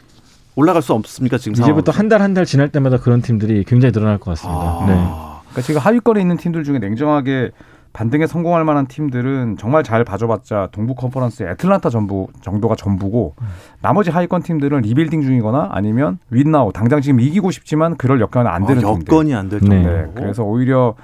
올라갈 0.56 0.82
수 0.82 0.94
없습니까 0.94 1.38
지금 1.38 1.54
이제부터 1.54 1.92
상황은? 1.92 2.00
한달 2.00 2.22
한 2.22 2.34
달 2.34 2.46
지날 2.46 2.70
때마다 2.70 2.98
그런 2.98 3.22
팀들이 3.22 3.64
굉장히 3.66 3.92
늘어날 3.92 4.18
것 4.18 4.32
같습니다. 4.32 4.86
네. 4.88 4.94
아, 4.98 5.42
그러니까 5.50 5.62
지금 5.62 5.82
하위권에 5.82 6.22
있는 6.22 6.38
팀들 6.38 6.64
중에 6.64 6.80
냉정하게 6.80 7.52
반등에 7.94 8.26
성공할 8.26 8.64
만한 8.64 8.88
팀들은 8.88 9.58
정말 9.60 9.84
잘 9.84 10.06
봐줘봤자 10.06 10.70
동부 10.72 10.96
컨퍼런스의 10.96 11.50
애틀란타 11.52 11.90
전부 11.90 12.28
정도가 12.42 12.76
전부고 12.78 13.36
나머지 13.82 14.10
하위권 14.12 14.44
팀들은 14.44 14.80
리빌딩 14.84 15.22
중이거나 15.24 15.70
아니면 15.74 16.18
win 16.30 16.51
now 16.51 16.72
당장 16.72 17.02
지금 17.02 17.20
이기고 17.20 17.52
싶지만 17.52 17.98
그럴 17.98 18.22
여건은 18.22 18.50
안 18.50 18.66
되는 18.66 18.86
어, 18.86 18.94
팀들. 18.94 19.12
여건이 19.14 19.36
안될 19.36 19.60
네. 19.60 19.68
정도. 19.84 19.90
네, 19.90 20.06
그래서 20.16 20.44
오히려 20.44 20.96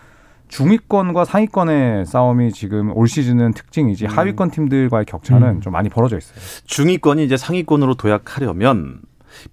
중위권과 0.48 1.26
상위권의 1.26 2.06
싸움이 2.06 2.52
지금 2.52 2.96
올 2.96 3.08
시즌은 3.08 3.54
특징이지 3.54 4.06
음. 4.06 4.10
하위권 4.10 4.52
팀들과의 4.52 5.06
격차는 5.06 5.48
음. 5.48 5.62
좀 5.62 5.74
많이 5.74 5.90
벌어져 5.90 6.18
있어요. 6.18 6.38
중위권이 6.66 7.24
이제 7.26 7.38
상위권으로 7.38 7.96
도약하려면 7.96 9.02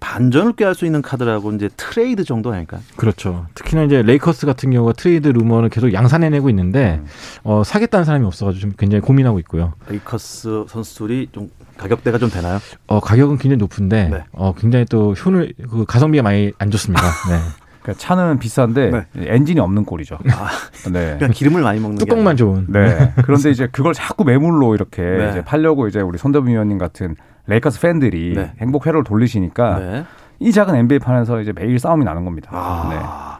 반전을 0.00 0.54
꾀할 0.54 0.74
수 0.74 0.86
있는 0.86 1.02
카드라고 1.02 1.52
이제 1.52 1.68
트레이드 1.76 2.24
정도 2.24 2.52
아닐까? 2.52 2.78
그렇죠. 2.96 3.46
특히나 3.54 3.82
이제 3.84 4.02
레이커스 4.02 4.46
같은 4.46 4.70
경우가 4.70 4.92
트레이드 4.94 5.28
루머를 5.28 5.68
계속 5.68 5.92
양산해내고 5.92 6.48
있는데 6.50 7.00
음. 7.02 7.06
어, 7.42 7.62
사겠다는 7.64 8.04
사람이 8.04 8.24
없어가지고 8.26 8.60
좀 8.60 8.72
굉장히 8.78 9.02
고민하고 9.02 9.38
있고요. 9.40 9.74
레이커스 9.88 10.66
선수들이 10.68 11.28
좀 11.32 11.50
가격대가 11.76 12.18
좀 12.18 12.30
되나요? 12.30 12.60
어, 12.86 13.00
가격은 13.00 13.38
굉장히 13.38 13.58
높은데 13.58 14.08
네. 14.08 14.24
어, 14.32 14.54
굉장히 14.54 14.84
또 14.86 15.12
효율 15.12 15.52
그 15.70 15.84
가성비가 15.84 16.22
많이 16.22 16.52
안 16.58 16.70
좋습니다. 16.70 17.02
네. 17.28 17.63
그러니까 17.84 18.00
차는 18.00 18.38
비싼데 18.38 18.90
네. 18.90 19.04
엔진이 19.14 19.60
없는 19.60 19.84
꼴이죠. 19.84 20.18
아, 20.30 20.48
네. 20.90 21.16
그냥 21.18 21.32
기름을 21.32 21.60
많이 21.60 21.78
먹는 21.80 21.98
게 21.98 22.06
뚜껑만 22.06 22.38
좋은. 22.38 22.64
네. 22.70 23.12
그런데 23.24 23.50
이제 23.50 23.68
그걸 23.70 23.92
자꾸 23.92 24.24
매물로 24.24 24.74
이렇게 24.74 25.02
네. 25.02 25.28
이제 25.30 25.44
팔려고 25.44 25.86
이제 25.86 26.00
우리 26.00 26.16
손대범 26.16 26.48
위원님 26.48 26.78
같은 26.78 27.14
레이커스 27.46 27.82
팬들이 27.82 28.32
네. 28.34 28.52
행복 28.58 28.86
회로를 28.86 29.04
돌리시니까. 29.04 29.78
네. 29.78 30.04
이 30.40 30.50
작은 30.50 30.74
NBA 30.74 30.98
판에서 30.98 31.42
이제 31.42 31.52
매일 31.52 31.78
싸움이 31.78 32.06
나는 32.06 32.24
겁니다. 32.24 32.50
네. 32.88 32.96
아, 32.98 33.38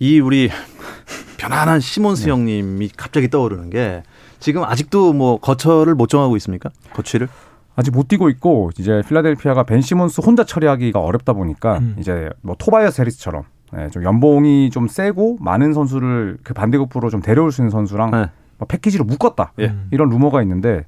이 0.00 0.18
우리 0.18 0.50
편안한 1.38 1.78
시몬스 1.78 2.24
네. 2.24 2.32
형님이 2.32 2.90
갑자기 2.96 3.30
떠오르는 3.30 3.70
게 3.70 4.02
지금 4.40 4.64
아직도 4.64 5.12
뭐 5.12 5.38
거처를 5.38 5.94
못 5.94 6.08
정하고 6.08 6.36
있습니까? 6.38 6.70
거취를? 6.92 7.28
아직 7.76 7.90
못 7.90 8.08
뛰고 8.08 8.28
있고 8.30 8.70
이제 8.78 9.02
필라델피아가 9.06 9.64
벤 9.64 9.80
시몬스 9.80 10.20
혼자 10.20 10.44
처리하기가 10.44 11.00
어렵다 11.00 11.32
보니까 11.32 11.78
음. 11.78 11.96
이제 11.98 12.30
뭐 12.42 12.54
토바이어스 12.58 13.00
해리스처럼 13.00 13.44
네, 13.72 13.90
좀 13.90 14.04
연봉이 14.04 14.70
좀 14.70 14.86
세고 14.86 15.38
많은 15.40 15.72
선수를 15.72 16.38
그 16.44 16.54
반대급부로 16.54 17.10
좀 17.10 17.20
데려올 17.20 17.50
수 17.50 17.62
있는 17.62 17.70
선수랑 17.70 18.10
네. 18.12 18.26
뭐 18.58 18.68
패키지로 18.68 19.04
묶었다 19.04 19.52
예. 19.58 19.66
음. 19.66 19.88
이런 19.90 20.08
루머가 20.08 20.42
있는데 20.42 20.84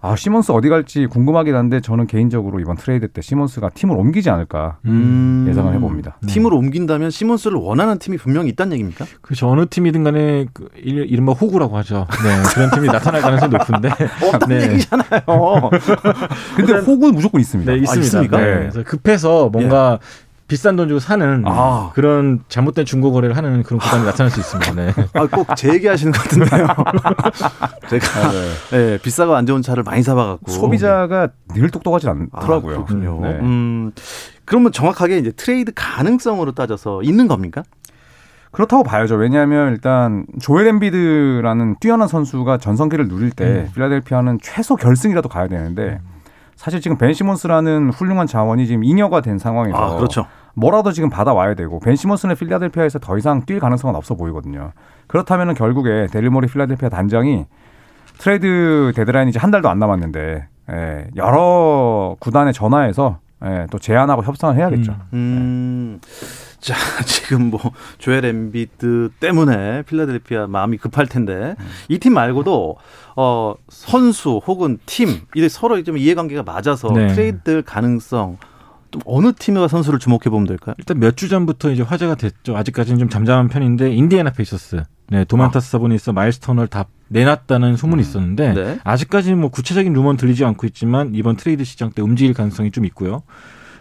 아 0.00 0.14
시몬스 0.14 0.52
어디 0.52 0.68
갈지 0.68 1.06
궁금하긴 1.06 1.56
한데 1.56 1.80
저는 1.80 2.06
개인적으로 2.06 2.60
이번 2.60 2.76
트레이드 2.76 3.08
때 3.08 3.20
시몬스가 3.20 3.70
팀을 3.70 3.96
옮기지 3.96 4.30
않을까 4.30 4.78
음. 4.86 5.44
예상을 5.48 5.74
해봅니다. 5.74 6.18
팀으로 6.28 6.56
옮긴다면 6.56 7.10
시몬스를 7.10 7.56
원하는 7.58 7.98
팀이 7.98 8.16
분명히 8.16 8.48
있다는 8.50 8.74
얘기입니까? 8.74 9.06
그렇죠. 9.20 9.48
어느 9.48 9.66
팀이든 9.68 10.04
간에 10.04 10.46
그 10.52 10.68
일- 10.76 11.06
이른바 11.10 11.32
호구라고 11.32 11.76
하죠. 11.78 12.06
네. 12.22 12.42
그런 12.54 12.70
팀이 12.70 12.86
나타날 12.86 13.22
가능성이 13.22 13.50
높은데. 13.52 13.88
없다는 14.32 14.58
네. 14.58 14.72
얘기잖아요. 14.74 15.08
근데 16.56 16.72
호구는 16.74 17.14
무조건 17.16 17.40
있습니다. 17.40 17.72
네, 17.72 17.78
있습니다. 17.78 18.04
있습니까? 18.04 18.36
네. 18.38 18.44
네. 18.46 18.54
그래서 18.60 18.82
급해서 18.84 19.48
뭔가 19.48 19.98
비싼 20.48 20.76
돈 20.76 20.88
주고 20.88 20.98
사는 20.98 21.42
아. 21.46 21.90
그런 21.94 22.42
잘못된 22.48 22.86
중고 22.86 23.12
거래를 23.12 23.36
하는 23.36 23.62
그런 23.62 23.78
구단이 23.78 24.04
나타날 24.04 24.30
수 24.30 24.40
있습니다. 24.40 24.72
네. 24.74 24.92
아, 25.12 25.26
꼭 25.26 25.46
제 25.54 25.72
얘기하시는 25.74 26.10
것 26.10 26.22
같은데요. 26.22 26.66
제가 27.90 28.30
네. 28.32 28.48
네, 28.70 28.98
비싸고 28.98 29.34
안 29.34 29.44
좋은 29.46 29.60
차를 29.62 29.82
많이 29.82 30.02
사봐갖고 30.02 30.50
소비자가 30.50 31.28
늘 31.54 31.70
똑똑하지 31.70 32.08
아, 32.08 32.12
않더라고요. 32.32 32.84
그렇군요. 32.86 33.20
네. 33.22 33.38
음, 33.42 33.92
그러면 34.46 34.72
정확하게 34.72 35.18
이제 35.18 35.30
트레이드 35.32 35.72
가능성으로 35.74 36.52
따져서 36.52 37.02
있는 37.02 37.28
겁니까? 37.28 37.62
그렇다고 38.50 38.82
봐야죠. 38.82 39.16
왜냐하면 39.16 39.72
일단 39.72 40.24
조엘 40.40 40.66
엠비드라는 40.68 41.76
뛰어난 41.80 42.08
선수가 42.08 42.56
전성기를 42.56 43.08
누릴 43.08 43.30
때 43.30 43.44
음. 43.44 43.70
필라델피아는 43.74 44.38
최소 44.42 44.74
결승이라도 44.76 45.28
가야 45.28 45.48
되는데 45.48 46.00
사실 46.58 46.80
지금 46.80 46.98
벤 46.98 47.12
시몬스라는 47.12 47.90
훌륭한 47.90 48.26
자원이 48.26 48.66
지금 48.66 48.82
잉여가 48.82 49.20
된 49.20 49.38
상황에서 49.38 49.76
아, 49.76 49.96
그렇죠. 49.96 50.26
뭐라도 50.54 50.90
지금 50.90 51.08
받아와야 51.08 51.54
되고 51.54 51.78
벤 51.78 51.94
시몬스는 51.94 52.34
필라델피아에서 52.34 52.98
더 52.98 53.16
이상 53.16 53.42
뛸 53.42 53.60
가능성은 53.60 53.94
없어 53.94 54.16
보이거든요. 54.16 54.72
그렇다면 55.06 55.54
결국에 55.54 56.08
대릴 56.10 56.33
모리 56.33 56.48
필라델피아 56.48 56.88
단장이 56.88 57.46
트레이드 58.18 58.92
데드라인이 58.96 59.30
이제 59.30 59.38
한 59.38 59.52
달도 59.52 59.68
안 59.68 59.78
남았는데 59.78 60.48
예, 60.72 61.06
여러 61.14 62.16
구단에 62.18 62.50
전화해서 62.50 63.20
예, 63.44 63.68
또 63.70 63.78
제안하고 63.78 64.24
협상을 64.24 64.56
해야겠죠. 64.56 64.96
음, 65.12 66.00
자, 66.68 66.74
지금 67.06 67.50
뭐, 67.50 67.60
조엘 67.98 68.24
엠비드 68.26 69.10
때문에 69.20 69.82
필라델피아 69.82 70.46
마음이 70.48 70.76
급할 70.76 71.06
텐데, 71.06 71.56
이 71.88 71.98
팀 71.98 72.12
말고도, 72.14 72.76
어, 73.16 73.54
선수 73.68 74.40
혹은 74.46 74.78
팀, 74.84 75.22
이게 75.34 75.48
서로 75.48 75.82
좀 75.82 75.96
이해관계가 75.96 76.42
맞아서 76.42 76.92
네. 76.92 77.08
트레이드 77.08 77.62
가능성, 77.64 78.36
좀 78.90 79.02
어느 79.04 79.32
팀과 79.32 79.68
선수를 79.68 79.98
주목해 79.98 80.24
보면 80.30 80.46
될까요? 80.46 80.74
일단 80.78 80.98
몇 80.98 81.16
주 81.16 81.28
전부터 81.28 81.70
이제 81.70 81.82
화제가 81.82 82.14
됐죠. 82.14 82.56
아직까지는 82.56 82.98
좀 82.98 83.08
잠잠한 83.08 83.48
편인데 83.48 83.92
인디애나 83.92 84.30
페이서스. 84.30 84.82
네, 85.10 85.24
도만타스 85.24 85.70
사보니스 85.70 86.10
마일스 86.10 86.38
터너 86.40 86.66
다 86.68 86.84
내놨다는 87.08 87.76
소문이 87.76 88.02
있었는데 88.02 88.52
네. 88.54 88.78
아직까지는 88.84 89.38
뭐 89.40 89.50
구체적인 89.50 89.92
루머는 89.92 90.16
들리지 90.18 90.44
않고 90.44 90.66
있지만 90.66 91.14
이번 91.14 91.36
트레이드 91.36 91.64
시장 91.64 91.90
때 91.90 92.02
움직일 92.02 92.34
가능성이 92.34 92.70
좀 92.70 92.84
있고요. 92.86 93.22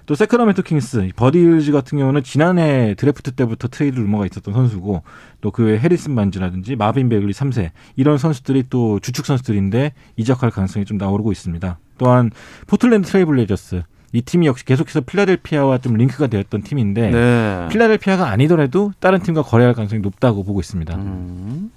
또 0.07 0.15
새크라멘토 0.15 0.61
킹스, 0.63 1.09
버디 1.17 1.37
힐드 1.37 1.71
같은 1.73 1.97
경우는 1.97 2.23
지난해 2.23 2.95
드래프트 2.97 3.31
때부터 3.33 3.67
트레이드 3.67 3.99
루머가 3.99 4.25
있었던 4.25 4.53
선수고 4.53 5.03
또 5.41 5.51
그 5.51 5.65
외에 5.65 5.77
해리슨 5.77 6.15
반즈라든지 6.15 6.75
마빈 6.75 7.09
배글리 7.09 7.33
3세 7.33 7.71
이런 7.95 8.17
선수들이 8.17 8.65
또 8.69 8.99
주축 8.99 9.25
선수들인데 9.25 9.93
이적할 10.15 10.49
가능성이 10.51 10.85
좀 10.85 10.97
나오고 10.97 11.31
있습니다. 11.31 11.77
또한 11.97 12.31
포틀랜드 12.67 13.07
트레일블레이저스 13.09 13.83
이 14.13 14.21
팀이 14.21 14.47
역시 14.47 14.63
계속해서 14.65 15.01
필라델피아와 15.01 15.79
좀 15.79 15.95
링크가 15.95 16.27
되었던 16.27 16.61
팀인데 16.61 17.09
네. 17.11 17.67
필라델피아가 17.69 18.29
아니더라도 18.29 18.93
다른 18.99 19.19
팀과 19.21 19.41
거래할 19.41 19.73
가능성이 19.73 20.01
높다고 20.01 20.43
보고 20.45 20.61
있습니다. 20.61 20.95
음, 20.95 21.71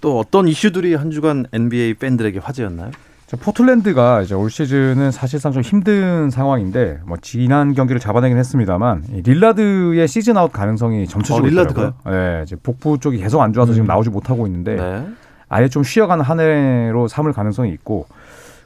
또 0.00 0.18
어떤 0.18 0.48
이슈들이 0.48 0.94
한 0.94 1.10
주간 1.10 1.44
NBA 1.52 1.94
팬들에게 1.94 2.38
화제였나요? 2.38 2.92
저 3.30 3.36
포틀랜드가 3.36 4.22
이제 4.22 4.34
올 4.34 4.50
시즌은 4.50 5.12
사실상 5.12 5.52
좀 5.52 5.62
힘든 5.62 6.30
상황인데 6.30 6.98
뭐 7.06 7.16
지난 7.22 7.74
경기를 7.74 8.00
잡아내긴 8.00 8.36
했습니다만 8.36 9.04
이 9.12 9.22
릴라드의 9.22 10.08
시즌 10.08 10.36
아웃 10.36 10.50
가능성이 10.50 11.06
점쳐지고 11.06 11.46
어, 11.46 11.48
릴라드가요? 11.48 11.94
네, 12.06 12.42
이제 12.42 12.56
복부 12.60 12.98
쪽이 12.98 13.18
계속 13.18 13.40
안 13.40 13.52
좋아서 13.52 13.72
지금 13.72 13.84
음. 13.84 13.86
나오지 13.86 14.10
못하고 14.10 14.48
있는데 14.48 14.74
네. 14.74 15.06
아예 15.48 15.68
좀 15.68 15.84
쉬어가는 15.84 16.24
한 16.24 16.40
해로 16.40 17.06
삼을 17.06 17.32
가능성이 17.32 17.70
있고 17.70 18.08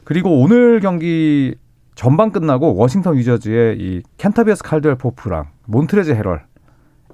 그리고 0.03 0.41
오늘 0.41 0.79
경기 0.79 1.53
전반 1.93 2.31
끝나고 2.31 2.75
워싱턴 2.75 3.17
위저즈의 3.17 3.77
이 3.77 4.01
켄타비어스 4.17 4.63
칼드웰 4.63 4.95
포프랑 4.95 5.45
몬트레즈 5.65 6.09
해럴 6.09 6.41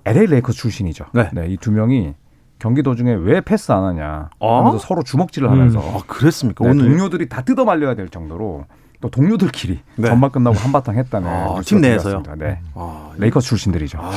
LA 0.05 0.27
레이커스 0.27 0.58
출신이죠. 0.58 1.08
네. 1.13 1.48
이 1.50 1.57
두 1.57 1.73
명이 1.74 2.13
경기 2.61 2.83
도중에 2.83 3.13
왜 3.15 3.41
패스 3.41 3.71
안 3.71 3.83
하냐 3.83 4.29
어? 4.37 4.59
하면서 4.59 4.77
서로 4.77 5.01
주먹질을 5.01 5.49
하면서 5.49 5.79
아, 5.79 6.03
그랬습니까? 6.05 6.63
네, 6.63 6.69
오늘. 6.69 6.85
동료들이 6.85 7.27
다 7.27 7.41
뜯어 7.41 7.65
말려야 7.65 7.95
될 7.95 8.07
정도로 8.07 8.65
또 9.01 9.09
동료들끼리 9.09 9.79
네. 9.95 10.07
전반 10.07 10.29
끝나고 10.29 10.55
한바탕 10.55 10.95
했다는 10.95 11.27
아, 11.27 11.59
팀 11.65 11.81
내에서요? 11.81 12.21
네. 12.37 12.59
아, 12.75 13.13
레이커스 13.17 13.47
출신들이죠. 13.47 13.97
아, 13.99 14.11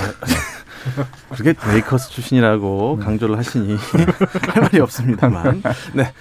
그게 1.31 1.55
레이커스 1.73 2.11
출신이라고 2.11 2.99
강조를 2.99 3.39
하시니 3.39 3.77
할 4.53 4.63
말이 4.63 4.79
없습니다만. 4.79 5.63
네. 5.95 6.13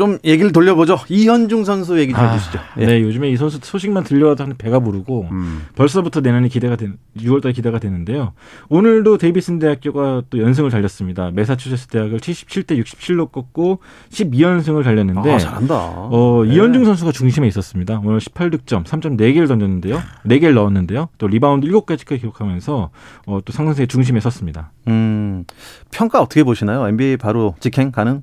좀 0.00 0.18
얘기를 0.24 0.50
돌려보죠. 0.50 0.98
이현중 1.10 1.64
선수 1.64 1.98
얘기 1.98 2.14
좀 2.14 2.24
해주시죠. 2.24 2.58
예. 2.78 2.86
네, 2.86 3.02
요즘에 3.02 3.28
이 3.28 3.36
선수 3.36 3.58
소식만 3.62 4.04
들려와도 4.04 4.44
한 4.44 4.54
배가 4.56 4.80
부르고 4.80 5.28
음. 5.30 5.66
벌써부터 5.76 6.22
내년이 6.22 6.48
기대가 6.48 6.76
된 6.76 6.96
6월달 7.18 7.54
기대가 7.54 7.78
되는데요. 7.78 8.32
오늘도 8.70 9.18
데이비슨 9.18 9.58
대학교가 9.58 10.22
또 10.30 10.38
연승을 10.38 10.70
달렸습니다. 10.70 11.30
매사추세츠 11.32 11.88
대학을 11.88 12.18
77대 12.18 12.82
67로 12.82 13.30
꺾고 13.30 13.80
12연승을 14.10 14.84
달렸는데 14.84 15.34
아, 15.34 15.38
잘한다. 15.38 15.74
어, 15.74 16.44
네. 16.46 16.54
이현중 16.54 16.86
선수가 16.86 17.12
중심에 17.12 17.46
있었습니다. 17.48 18.00
오늘 18.02 18.20
18득점, 18.20 18.84
3점 18.84 19.18
4개를 19.20 19.48
던졌는데요. 19.48 20.00
4개를 20.24 20.54
넣었는데요. 20.54 21.10
또 21.18 21.26
리바운드 21.26 21.66
7개까지 21.66 22.20
기록하면서 22.20 22.90
어, 23.26 23.38
또 23.44 23.52
상승세의 23.52 23.88
중심에 23.88 24.18
섰습니다. 24.20 24.72
음, 24.88 25.44
평가 25.90 26.22
어떻게 26.22 26.42
보시나요? 26.42 26.88
NBA 26.88 27.18
바로 27.18 27.54
직행 27.60 27.92
가능? 27.92 28.22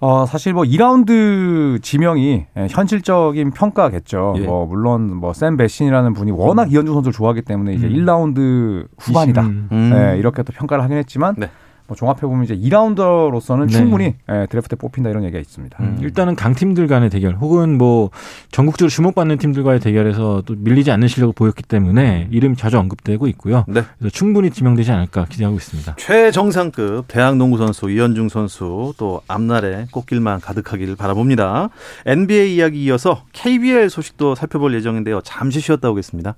어, 0.00 0.26
사실 0.26 0.52
뭐 0.52 0.62
2라운드 0.62 1.82
지명이 1.82 2.46
예, 2.56 2.66
현실적인 2.70 3.50
평가겠죠. 3.50 4.34
예. 4.36 4.40
뭐 4.46 4.64
물론 4.66 5.14
뭐 5.16 5.36
샘 5.36 5.56
베시니라는 5.56 6.12
분이 6.12 6.30
워낙 6.30 6.70
이현중 6.70 6.94
선수를 6.94 7.12
좋아하기 7.12 7.42
때문에 7.42 7.74
이제 7.74 7.88
음. 7.88 7.92
1라운드 7.94 8.86
후반이다. 8.98 9.42
음. 9.42 9.68
음. 9.72 9.90
네, 9.92 10.16
이렇게 10.18 10.42
또 10.44 10.52
평가를 10.52 10.84
하긴 10.84 10.98
했지만 10.98 11.34
네. 11.36 11.50
뭐 11.88 11.96
종합해 11.96 12.20
보면 12.20 12.44
이제 12.44 12.54
2라운더로서는 12.54 13.66
네. 13.66 13.72
충분히 13.72 14.14
예, 14.30 14.46
드래프트에 14.50 14.76
뽑힌다 14.76 15.08
이런 15.08 15.24
얘기가 15.24 15.40
있습니다. 15.40 15.78
음. 15.80 15.98
일단은 16.02 16.36
강팀들 16.36 16.86
간의 16.86 17.08
대결 17.08 17.34
혹은 17.36 17.78
뭐 17.78 18.10
전국적으로 18.52 18.90
주목받는 18.90 19.38
팀들과의 19.38 19.80
대결에서 19.80 20.42
또 20.44 20.54
밀리지 20.56 20.90
않는 20.90 21.08
실력을 21.08 21.32
보였기 21.32 21.62
때문에 21.62 22.28
이름이 22.30 22.56
자주 22.56 22.78
언급되고 22.78 23.26
있고요. 23.28 23.64
네. 23.66 23.82
그래서 23.98 24.12
충분히 24.12 24.50
지명되지 24.50 24.92
않을까 24.92 25.24
기대하고 25.24 25.56
있습니다. 25.56 25.96
최정상급 25.96 27.06
대학 27.08 27.36
농구 27.36 27.56
선수 27.56 27.90
이현중 27.90 28.28
선수 28.28 28.92
또 28.98 29.22
앞날에 29.26 29.86
꽃길만 29.90 30.40
가득하기를 30.40 30.94
바라봅니다. 30.96 31.70
NBA 32.04 32.54
이야기 32.56 32.84
이어서 32.84 33.22
KBL 33.32 33.88
소식도 33.88 34.34
살펴볼 34.34 34.74
예정인데요. 34.74 35.22
잠시 35.22 35.60
쉬었다 35.60 35.88
오겠습니다. 35.88 36.34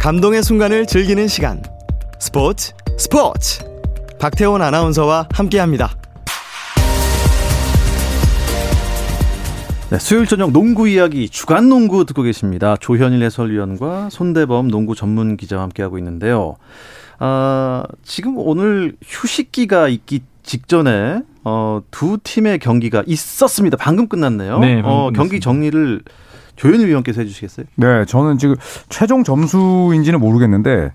감동의 0.00 0.42
순간을 0.42 0.86
즐기는 0.86 1.28
시간 1.28 1.62
스포츠 2.18 2.72
스포츠 2.98 3.64
박태원 4.18 4.60
아나운서와 4.60 5.28
함께합니다. 5.32 5.92
네, 9.90 9.98
수요일 10.00 10.26
저녁 10.26 10.50
농구 10.50 10.88
이야기 10.88 11.28
주간 11.28 11.68
농구 11.68 12.04
듣고 12.04 12.22
계십니다. 12.22 12.76
조현일 12.80 13.22
해설위원과 13.22 14.08
손대범 14.10 14.68
농구 14.68 14.96
전문 14.96 15.36
기자와 15.36 15.62
함께하고 15.62 15.96
있는데요. 15.98 16.56
아, 17.20 17.84
지금 18.02 18.36
오늘 18.36 18.96
휴식기가 19.02 19.88
있기 19.88 20.22
직전에 20.42 21.22
어, 21.44 21.80
두 21.92 22.18
팀의 22.22 22.58
경기가 22.58 23.04
있었습니다. 23.06 23.76
방금 23.76 24.08
끝났네요. 24.08 24.58
네, 24.58 24.82
방금 24.82 24.90
어. 24.90 25.10
경기 25.14 25.38
정리를 25.38 26.02
조현일 26.56 26.88
위원께서 26.88 27.20
해주시겠어요? 27.20 27.66
네, 27.76 28.04
저는 28.06 28.38
지금 28.38 28.56
최종 28.88 29.22
점수인지는 29.22 30.18
모르겠는데 30.18 30.90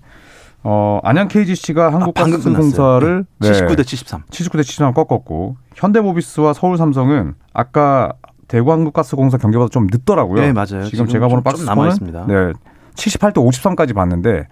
어, 0.64 0.98
안양 1.04 1.28
KGC가 1.28 1.86
아, 1.88 1.92
한국가스공사를 1.92 3.26
네, 3.38 3.50
79대 3.52 3.84
73. 3.84 4.22
79대 4.30 4.62
73 4.64 4.94
꺾었고 4.94 5.56
현대모비스와 5.74 6.54
서울 6.54 6.78
삼성은 6.78 7.34
아까 7.52 8.12
대구 8.48 8.72
한국가스공사 8.72 9.36
경기보다 9.38 9.68
좀 9.70 9.86
늦더라고요. 9.90 10.40
네, 10.40 10.52
맞아요. 10.52 10.66
지금 10.84 10.88
지금 10.90 11.06
제가 11.08 11.26
보는 11.28 11.38
좀- 11.38 11.42
박스 11.44 11.64
좀 11.64 11.66
남아 11.74 11.88
있습니다. 11.88 12.26
네, 12.26 12.52
78대 12.94 13.34
53까지 13.34 13.94
봤는데 13.94 14.46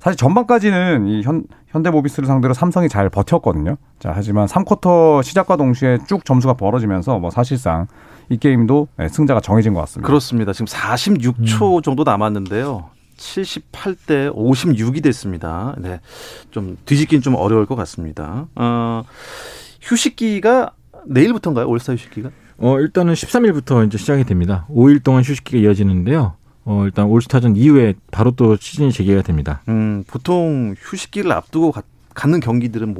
사실 0.00 0.18
전반까지는 0.18 1.06
이 1.06 1.22
현, 1.22 1.44
현대모비스를 1.68 2.26
상대로 2.26 2.52
삼성이 2.52 2.90
잘 2.90 3.08
버텼거든요. 3.08 3.76
자, 3.98 4.12
하지만 4.14 4.46
3쿼터 4.46 5.22
시작과 5.22 5.56
동시에 5.56 5.98
쭉 6.06 6.26
점수가 6.26 6.54
벌어지면서 6.54 7.18
뭐 7.18 7.30
사실상 7.30 7.86
이 8.28 8.36
게임도 8.36 8.88
네, 8.98 9.08
승자가 9.08 9.40
정해진 9.40 9.72
것 9.72 9.80
같습니다. 9.80 10.06
그렇습니다. 10.06 10.52
지금 10.52 10.66
46초 10.66 11.82
정도 11.82 12.04
남았는데요. 12.04 12.90
78대 13.16 14.34
56이 14.34 15.02
됐습니다. 15.02 15.74
네. 15.78 16.00
좀 16.50 16.76
뒤집긴 16.84 17.20
좀 17.22 17.34
어려울 17.34 17.66
것 17.66 17.74
같습니다. 17.76 18.46
어, 18.54 19.04
휴식기가 19.82 20.72
내일부터인가요? 21.06 21.66
올스타 21.68 21.92
휴식기가? 21.94 22.30
어, 22.58 22.78
일단은 22.78 23.14
13일부터 23.14 23.86
이제 23.86 23.98
시작이 23.98 24.24
됩니다. 24.24 24.66
5일 24.70 25.02
동안 25.02 25.22
휴식기가 25.22 25.58
이어지는데요. 25.58 26.34
어, 26.66 26.82
일단 26.84 27.06
올스타전 27.06 27.56
이후에 27.56 27.94
바로 28.10 28.30
또 28.30 28.56
시즌이 28.56 28.90
재개가 28.92 29.22
됩니다. 29.22 29.60
음, 29.68 30.04
보통 30.06 30.74
휴식기를 30.78 31.30
앞두고 31.32 31.72
가- 31.72 31.82
갖는 32.14 32.40
경기들은 32.40 32.94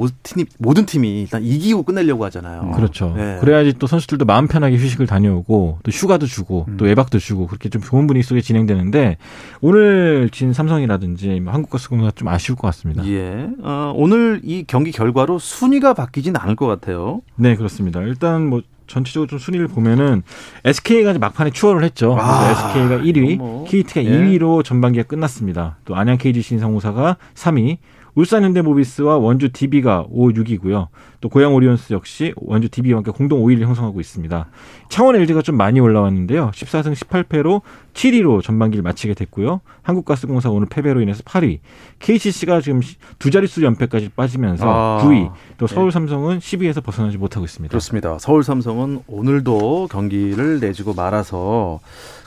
모든 0.58 0.86
팀이, 0.86 1.22
일단 1.22 1.42
이기고 1.42 1.84
끝내려고 1.84 2.24
하잖아요. 2.24 2.72
그렇죠. 2.74 3.14
네. 3.16 3.38
그래야지 3.40 3.74
또 3.78 3.86
선수들도 3.86 4.24
마음 4.24 4.48
편하게 4.48 4.76
휴식을 4.76 5.06
다녀오고 5.06 5.78
또 5.82 5.90
휴가도 5.90 6.26
주고 6.26 6.66
또 6.76 6.84
외박도 6.84 7.18
주고 7.18 7.46
그렇게 7.46 7.68
좀 7.68 7.80
좋은 7.80 8.06
분위기 8.06 8.26
속에 8.26 8.40
진행되는데 8.40 9.16
오늘 9.60 10.28
진 10.32 10.52
삼성이라든지 10.52 11.40
뭐 11.40 11.52
한국가스공사 11.52 12.10
좀 12.10 12.28
아쉬울 12.28 12.58
것 12.58 12.66
같습니다. 12.68 13.06
예. 13.06 13.48
어, 13.62 13.92
오늘 13.94 14.40
이 14.42 14.64
경기 14.66 14.90
결과로 14.90 15.38
순위가 15.38 15.94
바뀌진 15.94 16.36
않을 16.36 16.56
것 16.56 16.66
같아요. 16.66 17.22
네, 17.36 17.54
그렇습니다. 17.54 18.00
일단 18.02 18.46
뭐 18.46 18.62
전체적으로 18.86 19.28
좀 19.28 19.38
순위를 19.38 19.68
보면은 19.68 20.22
SK가 20.64 21.10
이제 21.10 21.18
막판에 21.18 21.50
추월을 21.50 21.84
했죠. 21.84 22.16
아, 22.20 22.50
SK가 22.50 22.98
1위, 22.98 23.36
뭐, 23.36 23.64
KT가 23.64 24.04
예. 24.04 24.10
2위로 24.10 24.62
전반기가 24.64 25.06
끝났습니다. 25.06 25.78
또 25.84 25.96
안양 25.96 26.18
KGC 26.18 26.54
인상공사가 26.54 27.16
3위, 27.34 27.78
울산 28.14 28.44
현대모비스와 28.44 29.18
원주 29.18 29.52
DB가 29.52 30.06
5, 30.08 30.28
6위고요. 30.28 30.88
또 31.20 31.28
고양 31.28 31.54
오리온스 31.54 31.92
역시 31.92 32.32
원주 32.36 32.68
DB와 32.68 32.98
함께 32.98 33.10
공동 33.10 33.42
5위를 33.42 33.60
형성하고 33.60 34.00
있습니다. 34.00 34.46
창원 34.88 35.16
LG가 35.16 35.42
좀 35.42 35.56
많이 35.56 35.80
올라왔는데요. 35.80 36.52
14승 36.54 36.94
18패로 36.94 37.62
7위로 37.92 38.42
전반기를 38.42 38.82
마치게 38.82 39.14
됐고요. 39.14 39.60
한국가스공사 39.82 40.50
오늘 40.50 40.68
패배로 40.68 41.00
인해서 41.00 41.22
8위, 41.22 41.58
KCC가 41.98 42.60
지금 42.60 42.80
두 43.18 43.30
자릿수 43.30 43.64
연패까지 43.64 44.10
빠지면서 44.10 44.64
아, 44.66 45.02
9위, 45.04 45.32
또 45.58 45.66
서울 45.66 45.90
삼성은 45.90 46.38
10위에서 46.38 46.84
벗어나지 46.84 47.18
못하고 47.18 47.44
있습니다. 47.44 47.70
그렇습니다. 47.70 48.18
서울 48.20 48.44
삼성은 48.44 49.02
오늘도 49.06 49.88
경기를 49.90 50.60
내주고 50.60 50.94
말아서 50.94 51.80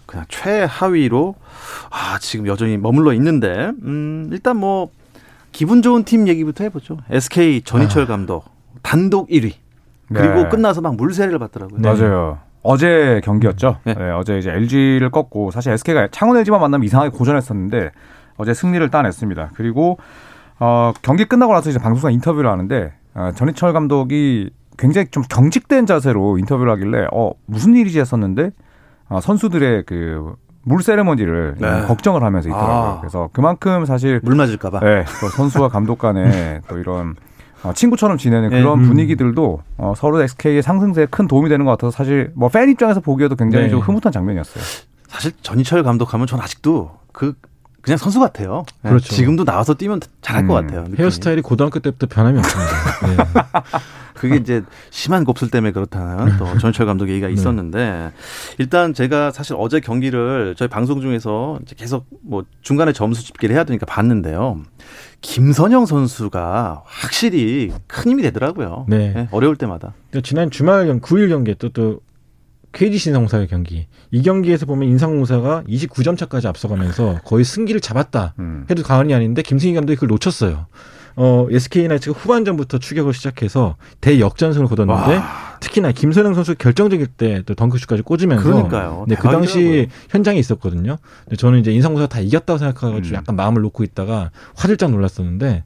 그냥 0.05 0.25
최하위로 0.29 1.35
아, 1.91 2.17
지금 2.19 2.47
여전히 2.47 2.77
머물러 2.77 3.13
있는데 3.13 3.71
음, 3.83 4.29
일단 4.31 4.57
뭐 4.57 4.89
기분 5.51 5.81
좋은 5.81 6.03
팀 6.03 6.27
얘기부터 6.27 6.63
해보죠. 6.65 6.97
SK 7.09 7.61
전희철 7.61 8.05
감독 8.05 8.45
단독 8.81 9.29
1위 9.29 9.53
그리고 10.13 10.43
네. 10.43 10.49
끝나서 10.49 10.81
막 10.81 10.95
물세례를 10.95 11.39
받더라고요. 11.39 11.79
네. 11.81 11.89
맞아요. 11.89 12.39
어제 12.63 13.21
경기였죠. 13.23 13.77
네. 13.83 13.93
네, 13.93 14.11
어제 14.11 14.37
이제 14.37 14.51
LG를 14.51 15.09
꺾고 15.09 15.51
사실 15.51 15.71
SK가 15.73 16.09
창원 16.11 16.37
LG만 16.37 16.59
만나면 16.59 16.85
이상하게 16.85 17.15
고전했었는데 17.15 17.91
어제 18.37 18.53
승리를 18.53 18.87
따냈습니다. 18.89 19.51
그리고 19.55 19.97
어, 20.59 20.93
경기 21.01 21.25
끝나고 21.25 21.53
나서 21.53 21.69
이제 21.69 21.79
방송사 21.79 22.09
인터뷰를 22.09 22.49
하는데 22.49 22.93
어, 23.13 23.31
전희철 23.35 23.73
감독이 23.73 24.49
굉장히 24.77 25.07
좀 25.09 25.23
경직된 25.23 25.85
자세로 25.85 26.37
인터뷰를 26.37 26.71
하길래 26.73 27.07
어 27.11 27.31
무슨 27.45 27.75
일이지 27.75 27.99
했었는데 27.99 28.51
어, 29.09 29.19
선수들의 29.21 29.83
그 29.85 30.35
물 30.67 30.83
세레머니를 30.83 31.55
네. 31.59 31.81
걱정을 31.87 32.23
하면서 32.23 32.49
있더라고요. 32.49 32.75
아. 32.75 32.99
그래서 32.99 33.29
그만큼 33.31 33.85
사실 33.85 34.19
물 34.21 34.35
맞을까봐. 34.35 34.81
네, 34.81 35.05
또 35.21 35.29
선수와 35.29 35.69
감독 35.69 35.97
간에 35.97 36.59
또 36.67 36.77
이런 36.77 37.15
어, 37.63 37.71
친구처럼 37.73 38.17
지내는 38.17 38.49
네. 38.49 38.59
그런 38.61 38.79
음. 38.81 38.87
분위기들도 38.87 39.61
어, 39.77 39.93
서로 39.95 40.21
SK의 40.21 40.61
상승세에 40.61 41.07
큰 41.09 41.27
도움이 41.27 41.47
되는 41.49 41.65
것 41.65 41.71
같아서 41.71 41.91
사실 41.91 42.31
뭐 42.35 42.49
팬 42.49 42.69
입장에서 42.69 42.99
보기에도 42.99 43.35
굉장히 43.35 43.65
네. 43.65 43.69
좀 43.71 43.79
흐뭇한 43.79 44.11
장면이었어요. 44.11 44.63
사실 45.07 45.31
전희철 45.41 45.83
감독하면 45.83 46.27
전 46.27 46.41
아직도 46.41 46.91
그 47.13 47.33
그냥 47.81 47.97
선수 47.97 48.19
같아요. 48.19 48.65
네, 48.81 48.89
그렇죠. 48.89 49.13
지금도 49.15 49.45
나와서 49.45 49.73
뛰면 49.73 50.01
잘할 50.21 50.45
것 50.45 50.57
음. 50.59 50.65
같아요. 50.67 50.81
느낌이. 50.81 50.97
헤어스타일이 50.99 51.41
고등학교 51.41 51.79
때부터 51.79 52.07
변함이 52.07 52.37
없습니다. 52.39 53.23
네. 54.17 54.21
그게 54.21 54.35
이제 54.41 54.63
심한 54.89 55.23
곱슬 55.23 55.49
때문에 55.49 55.71
그렇다는 55.71 56.37
또 56.37 56.57
전철 56.57 56.85
감독 56.85 57.09
얘기가 57.09 57.29
있었는데 57.29 58.11
일단 58.57 58.93
제가 58.93 59.31
사실 59.31 59.55
어제 59.57 59.79
경기를 59.79 60.55
저희 60.57 60.67
방송 60.67 61.01
중에서 61.01 61.59
이제 61.61 61.75
계속 61.77 62.05
뭐 62.21 62.43
중간에 62.61 62.93
점수 62.93 63.23
집계를 63.23 63.55
해야 63.55 63.63
되니까 63.63 63.85
봤는데요. 63.85 64.61
김선영 65.21 65.85
선수가 65.85 66.83
확실히 66.85 67.71
큰 67.87 68.11
힘이 68.11 68.23
되더라고요. 68.23 68.85
네. 68.87 69.13
네, 69.13 69.27
어려울 69.31 69.55
때마다. 69.55 69.93
또 70.11 70.21
지난 70.21 70.49
주말 70.49 70.87
경 70.87 70.99
9일 70.99 71.29
경기에 71.29 71.55
또, 71.55 71.69
또 71.69 71.99
KGC 72.71 73.09
인상공사의 73.09 73.47
경기. 73.47 73.87
이 74.11 74.21
경기에서 74.21 74.65
보면 74.65 74.87
인상공사가 74.89 75.63
29점 75.67 76.17
차까지 76.17 76.47
앞서가면서 76.47 77.21
거의 77.25 77.43
승기를 77.43 77.81
잡았다. 77.81 78.35
음. 78.39 78.65
해도 78.69 78.83
과언이 78.83 79.13
아닌데 79.13 79.41
김승희 79.41 79.73
감독이 79.73 79.95
그걸 79.95 80.09
놓쳤어요. 80.09 80.67
어, 81.17 81.47
SK 81.49 81.87
나이츠가 81.87 82.17
후반전부터 82.17 82.77
추격을 82.77 83.13
시작해서 83.13 83.75
대역전승을 84.01 84.67
거뒀는데 84.67 85.19
특히나 85.59 85.91
김선영 85.91 86.35
선수 86.35 86.55
결정적일 86.55 87.07
때 87.07 87.41
또 87.47 87.55
덩크슛까지 87.55 88.03
꽂으면서 88.03 88.43
그러니까요. 88.43 89.05
네, 89.07 89.15
그. 89.15 89.27
당시 89.27 89.89
현장에 90.09 90.37
있었거든요. 90.37 90.97
근데 91.23 91.35
저는 91.35 91.59
이제 91.59 91.71
인상공사 91.71 92.05
다 92.07 92.19
이겼다고 92.19 92.57
생각해가지고 92.59 93.15
음. 93.15 93.17
약간 93.17 93.35
마음을 93.35 93.61
놓고 93.63 93.83
있다가 93.83 94.29
화들짝 94.55 94.91
놀랐었는데 94.91 95.63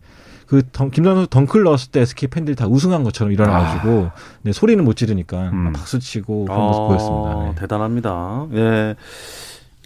그 0.48 0.64
덩, 0.72 0.90
김선영 0.92 1.16
선수 1.18 1.30
덩크를 1.30 1.64
넣었을 1.66 1.92
때 1.92 2.02
SK 2.02 2.30
팬들이 2.30 2.56
다 2.56 2.68
우승한 2.68 3.04
것처럼 3.04 3.34
일어나가지고 3.34 4.12
네, 4.44 4.52
소리는 4.54 4.84
못 4.84 4.96
지르니까 4.96 5.50
음. 5.50 5.56
막 5.56 5.74
박수 5.74 6.00
치고 6.00 6.46
그런 6.46 6.60
모습 6.62 6.80
보였습니다. 6.88 7.44
네. 7.44 7.56
대단합니다. 7.60 8.48
예. 8.54 8.96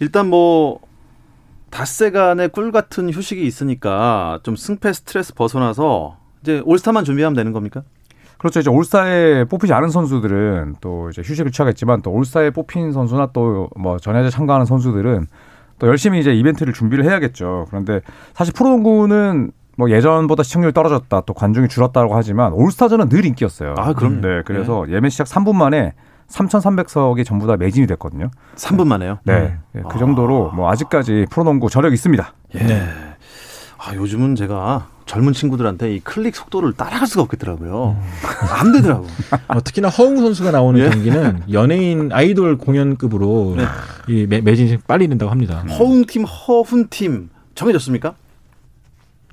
일단 0.00 0.28
뭐 0.28 0.80
닷새간의 1.70 2.50
꿀 2.50 2.72
같은 2.72 3.10
휴식이 3.12 3.44
있으니까 3.46 4.38
좀 4.42 4.56
승패 4.56 4.92
스트레스 4.92 5.34
벗어나서 5.34 6.16
이제 6.42 6.62
올스타만 6.64 7.04
준비하면 7.04 7.34
되는 7.34 7.52
겁니까? 7.52 7.82
그렇죠. 8.38 8.60
이제 8.60 8.70
올스타에 8.70 9.44
뽑히지 9.44 9.72
않은 9.72 9.88
선수들은 9.88 10.76
또 10.80 11.08
이제 11.10 11.22
휴식을 11.24 11.50
취하겠지만 11.52 12.02
또 12.02 12.10
올스타에 12.12 12.50
뽑힌 12.50 12.92
선수나 12.92 13.28
또 13.32 13.68
뭐 13.76 13.98
전야제 13.98 14.30
참가하는 14.30 14.66
선수들은 14.66 15.26
또 15.78 15.86
열심히 15.88 16.20
이제 16.20 16.32
이벤트를 16.34 16.72
준비를 16.72 17.04
해야겠죠. 17.04 17.66
그런데 17.68 18.00
사실 18.34 18.54
프로농구는 18.54 19.52
뭐 19.78 19.90
예전보다 19.90 20.42
시청률 20.42 20.72
떨어졌다 20.72 21.20
또 21.22 21.34
관중이 21.34 21.68
줄었다고 21.68 22.14
하지만 22.14 22.52
올스타전은 22.54 23.08
늘 23.10 23.24
인기였어요. 23.26 23.74
아, 23.76 23.92
그럼요. 23.92 24.20
네, 24.22 24.42
그래서 24.46 24.86
예매 24.88 25.08
시작 25.10 25.26
3분 25.26 25.54
만에 25.54 25.92
3,300석이 26.28 27.24
전부 27.24 27.46
다 27.46 27.56
매진이 27.56 27.86
됐거든요. 27.86 28.30
3분 28.56 28.86
만에요. 28.86 29.18
네, 29.24 29.58
네, 29.72 29.82
그 29.88 29.98
정도로 29.98 30.50
뭐 30.52 30.70
아직까지 30.70 31.26
프로농구 31.30 31.70
저력 31.70 31.92
있습니다. 31.92 32.32
예. 32.56 32.88
아, 33.78 33.94
요즘은 33.94 34.34
제가 34.34 34.88
젊은 35.06 35.32
친구들한테 35.32 35.94
이 35.94 36.00
클릭 36.00 36.34
속도를 36.34 36.72
따라갈 36.72 37.06
수가 37.06 37.22
없겠더라고요. 37.22 37.96
안 38.58 38.72
되더라고. 38.72 39.06
어, 39.48 39.60
특히나 39.64 39.88
허웅 39.88 40.16
선수가 40.16 40.50
나오는 40.50 40.80
예. 40.80 40.90
경기는 40.90 41.44
연예인 41.52 42.10
아이돌 42.12 42.58
공연급으로 42.58 43.54
네. 43.56 43.64
이 44.08 44.26
매, 44.26 44.40
매진이 44.40 44.78
빨리 44.88 45.06
된다고 45.06 45.30
합니다. 45.30 45.62
허웅 45.78 46.06
팀, 46.06 46.24
허훈 46.24 46.88
팀 46.88 47.30
정해졌습니까? 47.54 48.14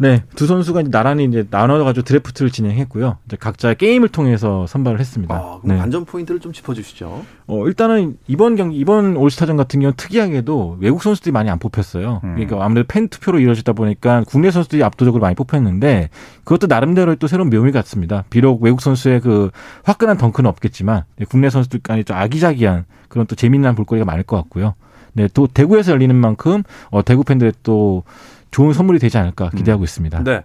네, 0.03 0.21
두 0.35 0.47
선수가 0.47 0.81
이제 0.81 0.91
나란히 0.91 1.23
이제 1.23 1.47
나눠가지고 1.49 2.03
드래프트를 2.03 2.51
진행했고요. 2.51 3.19
이제 3.25 3.37
각자 3.39 3.73
게임을 3.73 4.09
통해서 4.09 4.67
선발을 4.67 4.99
했습니다. 4.99 5.33
아, 5.33 5.59
그럼 5.61 5.61
네. 5.63 5.77
관전 5.77 6.03
포인트를 6.03 6.41
좀 6.41 6.51
짚어주시죠. 6.51 7.23
어, 7.47 7.67
일단은 7.67 8.17
이번 8.27 8.57
경기, 8.57 8.75
이번 8.75 9.15
올스타전 9.15 9.55
같은 9.55 9.79
경우는 9.79 9.95
특이하게도 9.95 10.79
외국 10.81 11.01
선수들이 11.01 11.31
많이 11.31 11.49
안 11.49 11.57
뽑혔어요. 11.57 12.19
음. 12.21 12.35
그러니까 12.35 12.65
아무래도 12.65 12.85
팬 12.85 13.07
투표로 13.07 13.39
이루어지다 13.39 13.71
보니까 13.71 14.25
국내 14.27 14.51
선수들이 14.51 14.83
압도적으로 14.83 15.21
많이 15.21 15.35
뽑혔는데 15.35 16.09
그것도 16.43 16.67
나름대로 16.67 17.15
또 17.15 17.27
새로운 17.27 17.49
묘미 17.49 17.71
같습니다. 17.71 18.25
비록 18.29 18.61
외국 18.61 18.81
선수의 18.81 19.21
그 19.21 19.51
화끈한 19.83 20.17
덩크는 20.17 20.49
없겠지만 20.49 21.03
네, 21.15 21.25
국내 21.29 21.49
선수들 21.49 21.79
간에 21.81 22.03
좀 22.03 22.17
아기자기한 22.17 22.83
그런 23.07 23.25
또 23.25 23.35
재미난 23.35 23.73
볼거리가 23.75 24.03
많을 24.03 24.23
것 24.23 24.35
같고요. 24.35 24.73
네, 25.13 25.27
또 25.33 25.47
대구에서 25.47 25.91
열리는 25.91 26.15
만큼 26.15 26.63
어, 26.89 27.03
대구 27.03 27.23
팬들의 27.23 27.53
또 27.63 28.03
좋은 28.51 28.73
선물이 28.73 28.99
되지 28.99 29.17
않을까 29.17 29.49
기대하고 29.51 29.83
있습니다. 29.83 30.23
네. 30.23 30.43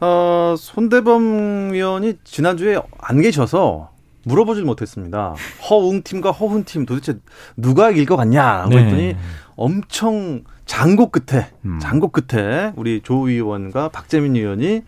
어, 0.00 0.54
손대범 0.58 1.72
위원이 1.72 2.14
지난주에 2.24 2.80
안 2.98 3.20
계셔서 3.20 3.90
물어보질 4.24 4.64
못했습니다. 4.64 5.34
허웅 5.68 6.02
팀과 6.02 6.30
허훈 6.30 6.64
팀 6.64 6.86
도대체 6.86 7.18
누가 7.56 7.90
이길 7.90 8.06
것 8.06 8.16
같냐라고 8.16 8.70
네. 8.70 8.84
했더니 8.84 9.16
엄청 9.56 10.42
장고 10.66 11.10
끝에 11.10 11.48
음. 11.64 11.78
장고 11.80 12.08
끝에 12.08 12.72
우리 12.76 13.00
조 13.02 13.28
의원과 13.28 13.88
박재민 13.88 14.36
의원이 14.36 14.82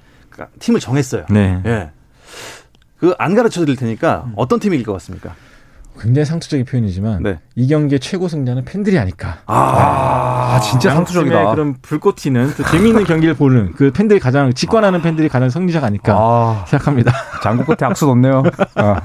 팀을 0.61 0.81
정했어요. 0.81 1.27
네. 1.31 1.61
예. 1.67 1.91
그 2.99 3.15
안 3.19 3.35
가르쳐 3.35 3.61
드릴 3.61 3.77
테니까 3.77 4.31
어떤 4.37 4.61
팀이 4.61 4.77
이길 4.77 4.87
것 4.87 4.93
같습니까? 4.95 5.35
굉장히 6.01 6.25
상투적인 6.27 6.65
표현이지만 6.65 7.23
네. 7.23 7.39
이 7.55 7.69
경기의 7.69 8.01
최고 8.01 8.27
승자는 8.29 8.65
팬들이 8.65 8.99
아닐까. 8.99 9.39
아, 9.47 10.59
진짜 10.63 10.89
양팀의 10.91 10.95
상투적이다. 10.97 11.51
그런 11.55 11.75
불꽃 11.83 12.17
튀는 12.17 12.55
또 12.57 12.65
재미있는 12.65 13.05
경기를 13.05 13.35
보는 13.35 13.73
그 13.77 13.91
팬들이 13.93 14.19
가장 14.19 14.53
직관하는 14.55 15.03
팬들이 15.03 15.29
가장 15.29 15.51
승리자가 15.51 15.87
아닐까 15.87 16.15
아, 16.17 16.65
생각합니다. 16.67 17.13
장구 17.43 17.65
끝에 17.65 17.87
악수 17.87 18.07
넣네요. 18.07 18.43
아, 18.77 19.01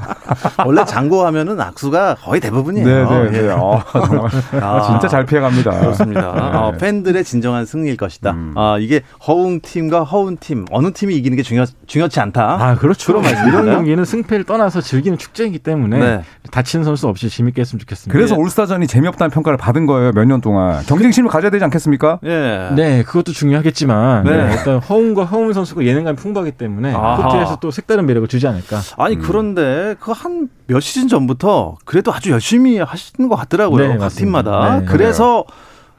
원래 0.66 0.86
장고 0.86 1.26
하면은 1.26 1.60
악수가 1.60 2.16
거의 2.22 2.40
대부분이에요. 2.40 2.88
네, 2.88 3.30
네, 3.32 3.38
예. 3.38 3.42
네. 3.42 3.50
아, 3.52 3.84
정말 3.92 4.30
아, 4.62 4.82
진짜 4.88 5.08
잘 5.08 5.26
피해갑니다. 5.26 5.72
그렇습니다. 5.72 6.22
네. 6.22 6.58
어, 6.58 6.72
팬들의 6.80 7.24
진정한 7.26 7.66
승리일 7.66 7.98
것이다. 7.98 8.32
음. 8.32 8.54
아, 8.56 8.78
이게 8.80 9.02
허웅 9.28 9.60
팀과 9.60 10.04
허운 10.04 10.38
팀 10.38 10.66
어느 10.72 10.92
팀이 10.94 11.16
이기는 11.16 11.36
게 11.36 11.44
중요 11.44 11.66
중요치 11.86 12.20
않다. 12.22 12.58
아 12.60 12.76
그렇죠. 12.76 13.08
그런 13.08 13.24
말씀입니다. 13.24 13.62
이런 13.62 13.76
경기는 13.76 14.06
승패를 14.06 14.46
떠나서 14.46 14.82
즐기는 14.82 15.18
축제이기 15.18 15.60
때문에 15.60 16.00
네. 16.00 16.22
다치 16.52 16.77
는 16.78 16.84
선수 16.86 17.08
없이 17.08 17.30
재밌게 17.30 17.62
했으면 17.62 17.80
좋겠습니다. 17.80 18.14
그래서 18.14 18.36
올스타전이 18.36 18.88
재미없다는 18.88 19.32
평가를 19.32 19.58
받은 19.58 19.86
거예요. 19.86 20.12
몇 20.14 20.26
년 20.26 20.42
동안. 20.42 20.84
경쟁심을 20.86 21.30
가져야 21.30 21.50
되지 21.52 21.64
않겠습니까? 21.64 22.20
예. 22.24 22.70
네, 22.76 23.04
그것도 23.04 23.32
중요하겠지만 23.32 24.24
네. 24.26 24.46
네, 24.46 24.54
일단 24.54 24.80
허웅과 24.80 25.26
허웅 25.26 25.54
선수가 25.54 25.84
예능감이 25.86 26.16
풍부하기 26.18 26.52
때문에 26.52 26.94
아하. 26.94 27.24
코트에서 27.24 27.58
또 27.62 27.72
색다른 27.72 28.06
매력을 28.06 28.28
주지 28.28 28.48
않을까. 28.48 28.80
아니 28.98 29.16
음. 29.16 29.22
그런데 29.22 29.96
그 30.00 30.12
한 30.12 30.50
몇 30.68 30.82
시즌 30.82 31.08
전부터 31.08 31.78
그래도 31.86 32.14
아주 32.14 32.32
열심히 32.32 32.78
하시는 32.78 33.30
것 33.30 33.36
같더라고요. 33.38 33.88
네, 33.94 33.98
각. 33.98 34.10
팀마다. 34.10 34.80
네. 34.82 34.86
그래서 34.86 35.46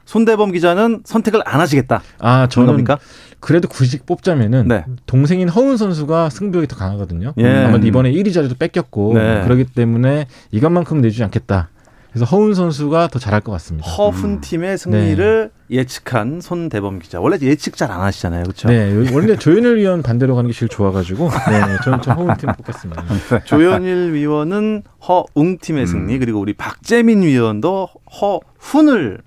손대범 0.05 0.51
기자는 0.51 1.01
선택을 1.05 1.41
안 1.45 1.59
하시겠다. 1.59 2.01
아 2.19 2.47
저는 2.47 2.67
겁니까? 2.67 2.97
그래도 3.39 3.67
굳이 3.67 3.99
뽑자면은 3.99 4.67
네. 4.67 4.85
동생인 5.05 5.49
허운 5.49 5.77
선수가 5.77 6.29
승부욕이 6.29 6.67
더 6.67 6.75
강하거든요. 6.75 7.33
예. 7.37 7.65
아무래도 7.65 7.87
이번에 7.87 8.11
1위 8.11 8.33
자리도 8.33 8.55
뺏겼고 8.55 9.13
네. 9.13 9.41
그렇기 9.43 9.65
때문에 9.65 10.27
이것만큼 10.51 11.01
내주지 11.01 11.23
않겠다. 11.23 11.69
그래서 12.11 12.25
허운 12.25 12.55
선수가 12.55 13.09
더 13.09 13.19
잘할 13.19 13.39
것 13.41 13.51
같습니다. 13.51 13.87
허훈 13.87 14.23
음. 14.31 14.41
팀의 14.41 14.79
승리를 14.79 15.51
예측한 15.69 16.41
손대범 16.41 16.97
기자. 16.99 17.19
원래 17.21 17.37
예측 17.43 17.77
잘 17.77 17.91
안 17.91 18.01
하시잖아요, 18.01 18.43
그렇죠? 18.43 18.67
네, 18.67 18.91
원래 19.13 19.37
조현일 19.37 19.77
위원 19.77 20.01
반대로 20.01 20.35
가는 20.35 20.49
게 20.49 20.53
제일 20.57 20.69
좋아가지고 20.69 21.29
네, 21.51 21.77
저는 21.83 22.01
저 22.01 22.13
허운 22.13 22.35
팀 22.37 22.49
뽑겠습니다. 22.51 23.03
조현일 23.45 24.13
위원은 24.13 24.81
허웅 25.07 25.59
팀의 25.61 25.83
음. 25.83 25.85
승리 25.85 26.17
그리고 26.17 26.39
우리 26.39 26.53
박재민 26.53 27.21
위원도 27.21 27.87
허훈을 28.21 29.19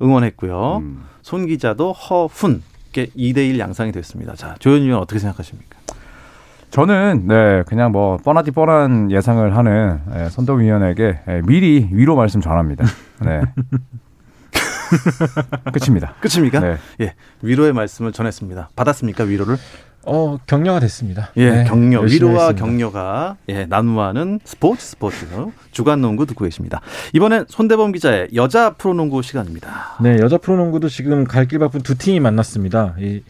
응원했고요. 0.00 0.76
음. 0.78 1.04
손 1.22 1.46
기자도 1.46 1.92
허훈. 1.92 2.62
이렇게 2.98 3.12
2대1 3.16 3.58
양상이 3.58 3.92
됐습니다. 3.92 4.34
자, 4.34 4.56
조현일 4.58 4.88
위원 4.88 5.00
어떻게 5.00 5.20
생각하십니까? 5.20 5.78
저는 6.70 7.26
네 7.28 7.62
그냥 7.66 7.92
뭐 7.92 8.18
뻔하디 8.18 8.50
뻔한 8.50 9.10
예상을 9.10 9.56
하는 9.56 10.00
예, 10.16 10.28
선동 10.28 10.60
위원에게 10.60 11.20
예, 11.26 11.42
미리 11.46 11.88
위로 11.92 12.14
말씀 12.14 12.40
전합니다. 12.42 12.84
네. 13.20 13.40
끝입니다. 15.72 16.14
끝입니까? 16.20 16.60
네. 16.60 16.76
예, 17.00 17.14
위로의 17.40 17.72
말씀을 17.72 18.12
전했습니다. 18.12 18.70
받았습니까 18.76 19.24
위로를? 19.24 19.56
어 20.04 20.38
격려가 20.46 20.80
됐습니다. 20.80 21.30
예, 21.36 21.50
네, 21.50 21.64
격려 21.64 22.00
위로와 22.00 22.48
했습니다. 22.48 22.64
격려가 22.64 23.36
예, 23.48 23.66
난무하는 23.66 24.40
스포츠 24.44 24.86
스포츠 24.86 25.26
주간 25.70 26.00
농구 26.00 26.24
듣고 26.24 26.44
계십니다. 26.44 26.80
이번엔 27.12 27.44
손대범 27.48 27.92
기자의 27.92 28.28
여자 28.34 28.70
프로농구 28.74 29.22
시간입니다. 29.22 29.96
네, 30.00 30.18
여자 30.20 30.38
프로농구도 30.38 30.88
지금 30.88 31.24
갈 31.24 31.46
길 31.48 31.58
바쁜 31.58 31.80
두 31.82 31.96
팀이 31.98 32.20
만났습니다. 32.20 32.94
이 32.98 33.22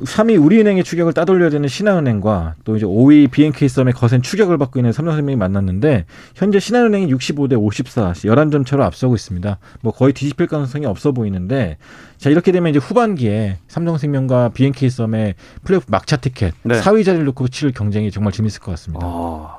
3위 0.00 0.42
우리은행의 0.42 0.84
추격을 0.84 1.12
따돌려야 1.12 1.50
되는 1.50 1.68
신한은행과 1.68 2.54
또 2.64 2.76
이제 2.76 2.86
5위 2.86 3.30
BNK 3.30 3.68
썸의 3.68 3.92
거센 3.92 4.22
추격을 4.22 4.58
받고 4.58 4.78
있는 4.78 4.92
삼성생명이 4.92 5.36
만났는데 5.36 6.06
현재 6.34 6.60
신한은행이 6.60 7.12
65대 7.14 7.60
54, 7.60 8.12
11점 8.12 8.66
차로 8.66 8.84
앞서고 8.84 9.14
있습니다. 9.14 9.58
뭐 9.82 9.92
거의 9.92 10.12
뒤집힐 10.12 10.46
가능성이 10.46 10.86
없어 10.86 11.12
보이는데 11.12 11.76
자 12.18 12.30
이렇게 12.30 12.52
되면 12.52 12.70
이제 12.70 12.78
후반기에 12.78 13.58
삼성생명과 13.68 14.50
BNK 14.50 14.90
썸의 14.90 15.34
플레이오프 15.64 15.86
막차 15.88 16.16
티켓 16.16 16.54
네. 16.62 16.80
4위 16.80 17.04
자리를 17.04 17.24
놓고 17.26 17.48
치를 17.48 17.72
경쟁이 17.72 18.10
정말 18.10 18.32
재밌을 18.32 18.60
것 18.60 18.72
같습니다. 18.72 19.06
아, 19.06 19.58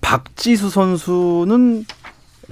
박지수 0.00 0.70
선수는 0.70 1.86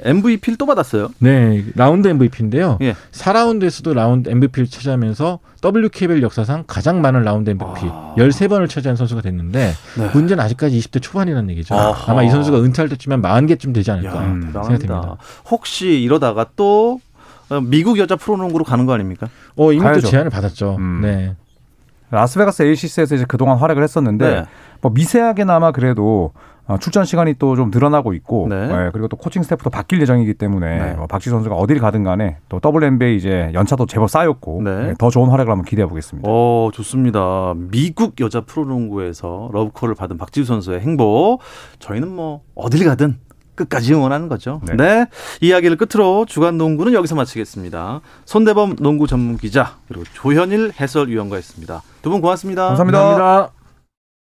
MVP를 0.01 0.57
또 0.57 0.67
받았어요. 0.67 1.11
네, 1.19 1.65
라운드 1.75 2.09
MVP인데요. 2.09 2.79
예. 2.83 2.95
4라운드에서도 3.13 3.93
라운드 3.95 4.29
MVP를 4.29 4.67
차지하면서 4.69 5.39
WKBL 5.65 6.23
역사상 6.23 6.65
가장 6.67 7.01
많은 7.01 7.23
라운드 7.23 7.51
MVP 7.51 7.65
아. 7.91 8.15
13번을 8.17 8.69
차지한 8.69 8.97
선수가 8.97 9.23
됐는데 9.23 9.73
네. 9.99 10.11
문제는 10.13 10.43
아직까지 10.43 10.79
20대 10.79 11.01
초반이라는 11.01 11.51
얘기죠. 11.51 11.75
아하. 11.75 12.13
아마 12.13 12.23
이 12.23 12.31
선수가 12.31 12.59
은퇴할 12.63 12.89
때쯤엔 12.89 13.23
40개쯤 13.23 13.75
되지 13.75 13.91
않을까 13.91 14.17
야. 14.17 14.23
생각됩니다. 14.23 15.17
혹시 15.51 16.01
이러다가 16.01 16.47
또 16.57 17.01
어, 17.51 17.61
미국 17.61 17.99
여자 17.99 18.17
프로농구로 18.17 18.65
가는 18.65 18.87
거 18.87 18.95
아닙니까? 18.95 19.29
어, 19.57 19.73
이미 19.73 19.83
가야죠. 19.83 20.01
또 20.01 20.09
제안을 20.09 20.31
받았죠. 20.31 20.77
음. 20.79 21.01
네. 21.03 21.37
라스베가스 22.11 22.63
에이시스에서 22.63 23.15
이제 23.15 23.25
그동안 23.27 23.57
활약을 23.59 23.83
했었는데 23.83 24.31
네. 24.31 24.45
뭐 24.81 24.93
미세하게나마 24.93 25.73
그래도 25.73 26.33
어, 26.35 26.43
출전 26.81 27.05
시간이 27.05 27.35
또 27.35 27.57
좀 27.57 27.71
늘어나고 27.71 28.13
있고 28.15 28.47
네. 28.49 28.57
예, 28.57 28.91
그리고 28.93 29.09
또 29.09 29.17
코칭 29.17 29.43
스태프도 29.43 29.69
바뀔 29.71 30.01
예정이기 30.01 30.35
때문에 30.35 30.79
네. 30.79 30.93
뭐 30.95 31.07
박지수 31.07 31.29
선수가 31.29 31.55
어디를 31.55 31.81
가든 31.83 32.03
간에 32.05 32.39
또 32.49 32.61
WNBA 32.65 33.17
이제 33.17 33.51
연차도 33.53 33.87
제법 33.87 34.09
쌓였고 34.09 34.63
네. 34.63 34.89
예, 34.91 34.95
더 34.99 35.11
좋은 35.11 35.29
활약을 35.29 35.51
한번 35.51 35.65
기대해 35.67 35.87
보겠습니다. 35.89 36.27
어, 36.31 36.71
좋습니다. 36.73 37.55
미국 37.57 38.21
여자 38.21 38.41
프로농구에서 38.43 39.51
러브콜을 39.53 39.95
받은 39.95 40.17
박지수 40.17 40.47
선수의 40.47 40.81
행보. 40.81 41.39
저희는 41.79 42.09
뭐 42.09 42.41
어딜 42.55 42.85
가든 42.87 43.19
끝까지 43.55 43.93
응원하는 43.93 44.29
거죠. 44.29 44.63
네. 44.65 44.75
네. 44.77 45.07
이야기를 45.43 45.77
끝으로 45.77 46.25
주간 46.27 46.57
농구는 46.57 46.95
여기서 46.95 47.15
마치겠습니다. 47.17 48.01
손대범 48.25 48.77
농구 48.77 49.07
전문 49.07 49.37
기자 49.37 49.77
그리고 49.89 50.05
조현일 50.15 50.73
해설위원과 50.81 51.37
했습니다. 51.37 51.83
두 52.01 52.11
분 52.11 52.21
고맙습니다. 52.23 52.69
감사합니다. 52.69 52.99
감사합니다. 52.99 53.62